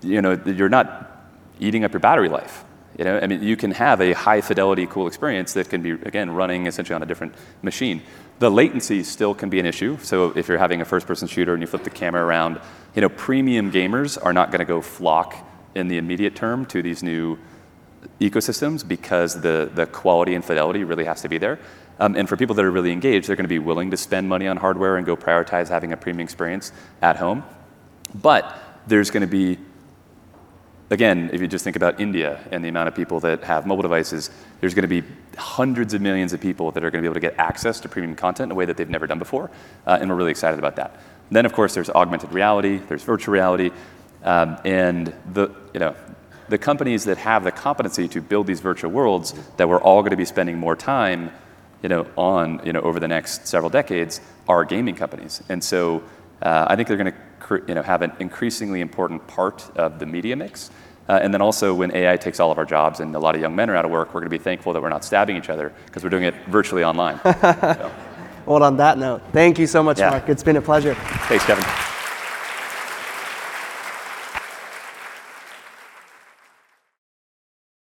you 0.00 0.22
know 0.22 0.40
you're 0.46 0.70
not 0.70 1.26
eating 1.58 1.84
up 1.84 1.92
your 1.92 2.00
battery 2.00 2.30
life. 2.30 2.64
You 2.98 3.04
know, 3.04 3.18
I 3.18 3.26
mean, 3.26 3.42
you 3.42 3.56
can 3.56 3.70
have 3.72 4.00
a 4.00 4.12
high 4.12 4.40
fidelity, 4.40 4.86
cool 4.86 5.06
experience 5.06 5.52
that 5.54 5.70
can 5.70 5.80
be, 5.80 5.92
again, 5.92 6.30
running 6.30 6.66
essentially 6.66 6.94
on 6.94 7.02
a 7.02 7.06
different 7.06 7.34
machine. 7.62 8.02
The 8.40 8.50
latency 8.50 9.02
still 9.02 9.34
can 9.34 9.50
be 9.50 9.60
an 9.60 9.66
issue. 9.66 9.98
So 10.00 10.30
if 10.34 10.48
you're 10.48 10.56
having 10.56 10.80
a 10.80 10.84
first 10.86 11.06
person 11.06 11.28
shooter 11.28 11.52
and 11.52 11.62
you 11.62 11.66
flip 11.66 11.84
the 11.84 11.90
camera 11.90 12.24
around, 12.24 12.58
you 12.94 13.02
know, 13.02 13.10
premium 13.10 13.70
gamers 13.70 14.18
are 14.22 14.32
not 14.32 14.50
going 14.50 14.60
to 14.60 14.64
go 14.64 14.80
flock 14.80 15.36
in 15.74 15.88
the 15.88 15.98
immediate 15.98 16.34
term 16.34 16.64
to 16.66 16.80
these 16.80 17.02
new 17.02 17.38
ecosystems 18.18 18.86
because 18.86 19.38
the, 19.42 19.70
the 19.74 19.84
quality 19.84 20.34
and 20.34 20.42
fidelity 20.42 20.84
really 20.84 21.04
has 21.04 21.20
to 21.20 21.28
be 21.28 21.36
there. 21.36 21.58
Um, 21.98 22.16
and 22.16 22.26
for 22.26 22.38
people 22.38 22.54
that 22.54 22.64
are 22.64 22.70
really 22.70 22.92
engaged, 22.92 23.28
they're 23.28 23.36
going 23.36 23.44
to 23.44 23.48
be 23.48 23.58
willing 23.58 23.90
to 23.90 23.96
spend 23.98 24.26
money 24.26 24.48
on 24.48 24.56
hardware 24.56 24.96
and 24.96 25.04
go 25.04 25.18
prioritize 25.18 25.68
having 25.68 25.92
a 25.92 25.96
premium 25.98 26.24
experience 26.24 26.72
at 27.02 27.16
home. 27.16 27.44
But 28.14 28.58
there's 28.86 29.10
going 29.10 29.20
to 29.20 29.26
be 29.26 29.58
again, 30.90 31.30
if 31.32 31.40
you 31.40 31.48
just 31.48 31.64
think 31.64 31.76
about 31.76 32.00
India 32.00 32.40
and 32.50 32.64
the 32.64 32.68
amount 32.68 32.88
of 32.88 32.94
people 32.94 33.20
that 33.20 33.44
have 33.44 33.66
mobile 33.66 33.82
devices, 33.82 34.30
there's 34.60 34.74
going 34.74 34.88
to 34.88 34.88
be 34.88 35.06
hundreds 35.36 35.94
of 35.94 36.02
millions 36.02 36.32
of 36.32 36.40
people 36.40 36.72
that 36.72 36.84
are 36.84 36.90
going 36.90 37.02
to 37.02 37.08
be 37.08 37.10
able 37.10 37.14
to 37.14 37.20
get 37.20 37.38
access 37.38 37.80
to 37.80 37.88
premium 37.88 38.14
content 38.16 38.48
in 38.48 38.52
a 38.52 38.54
way 38.54 38.64
that 38.64 38.76
they've 38.76 38.90
never 38.90 39.06
done 39.06 39.18
before. 39.18 39.50
Uh, 39.86 39.98
and 40.00 40.10
we're 40.10 40.16
really 40.16 40.30
excited 40.30 40.58
about 40.58 40.76
that. 40.76 41.00
Then, 41.30 41.46
of 41.46 41.52
course, 41.52 41.74
there's 41.74 41.90
augmented 41.90 42.32
reality, 42.32 42.78
there's 42.78 43.04
virtual 43.04 43.32
reality, 43.32 43.70
um, 44.24 44.58
and 44.64 45.14
the, 45.32 45.48
you 45.72 45.80
know, 45.80 45.94
the 46.48 46.58
companies 46.58 47.04
that 47.04 47.18
have 47.18 47.44
the 47.44 47.52
competency 47.52 48.08
to 48.08 48.20
build 48.20 48.48
these 48.48 48.60
virtual 48.60 48.90
worlds 48.90 49.34
that 49.56 49.68
we're 49.68 49.80
all 49.80 50.02
going 50.02 50.10
to 50.10 50.16
be 50.16 50.24
spending 50.24 50.58
more 50.58 50.74
time 50.74 51.30
you 51.82 51.88
know, 51.88 52.06
on 52.16 52.60
you 52.64 52.72
know, 52.72 52.80
over 52.80 53.00
the 53.00 53.08
next 53.08 53.46
several 53.46 53.70
decades 53.70 54.20
are 54.48 54.64
gaming 54.64 54.94
companies. 54.94 55.42
And 55.48 55.62
so 55.62 56.02
uh, 56.42 56.66
I 56.68 56.76
think 56.76 56.88
they're 56.88 56.96
going 56.96 57.12
to 57.12 57.18
you 57.66 57.74
know, 57.74 57.82
have 57.82 58.02
an 58.02 58.12
increasingly 58.20 58.80
important 58.80 59.26
part 59.26 59.70
of 59.76 59.98
the 59.98 60.06
media 60.06 60.36
mix. 60.36 60.70
Uh, 61.08 61.18
and 61.22 61.34
then 61.34 61.42
also, 61.42 61.74
when 61.74 61.94
AI 61.94 62.16
takes 62.16 62.38
all 62.38 62.52
of 62.52 62.58
our 62.58 62.64
jobs 62.64 63.00
and 63.00 63.16
a 63.16 63.18
lot 63.18 63.34
of 63.34 63.40
young 63.40 63.54
men 63.54 63.68
are 63.68 63.74
out 63.74 63.84
of 63.84 63.90
work, 63.90 64.08
we're 64.14 64.20
going 64.20 64.30
to 64.30 64.38
be 64.38 64.42
thankful 64.42 64.72
that 64.72 64.80
we're 64.80 64.88
not 64.88 65.04
stabbing 65.04 65.36
each 65.36 65.50
other 65.50 65.72
because 65.86 66.04
we're 66.04 66.10
doing 66.10 66.24
it 66.24 66.34
virtually 66.46 66.84
online. 66.84 67.18
so. 67.24 67.92
Well, 68.46 68.62
on 68.62 68.76
that 68.76 68.98
note, 68.98 69.22
thank 69.32 69.58
you 69.58 69.66
so 69.66 69.82
much, 69.82 69.98
yeah. 69.98 70.10
Marc. 70.10 70.28
It's 70.28 70.42
been 70.42 70.56
a 70.56 70.62
pleasure. 70.62 70.94
Thanks, 70.94 71.44
Kevin. 71.44 71.64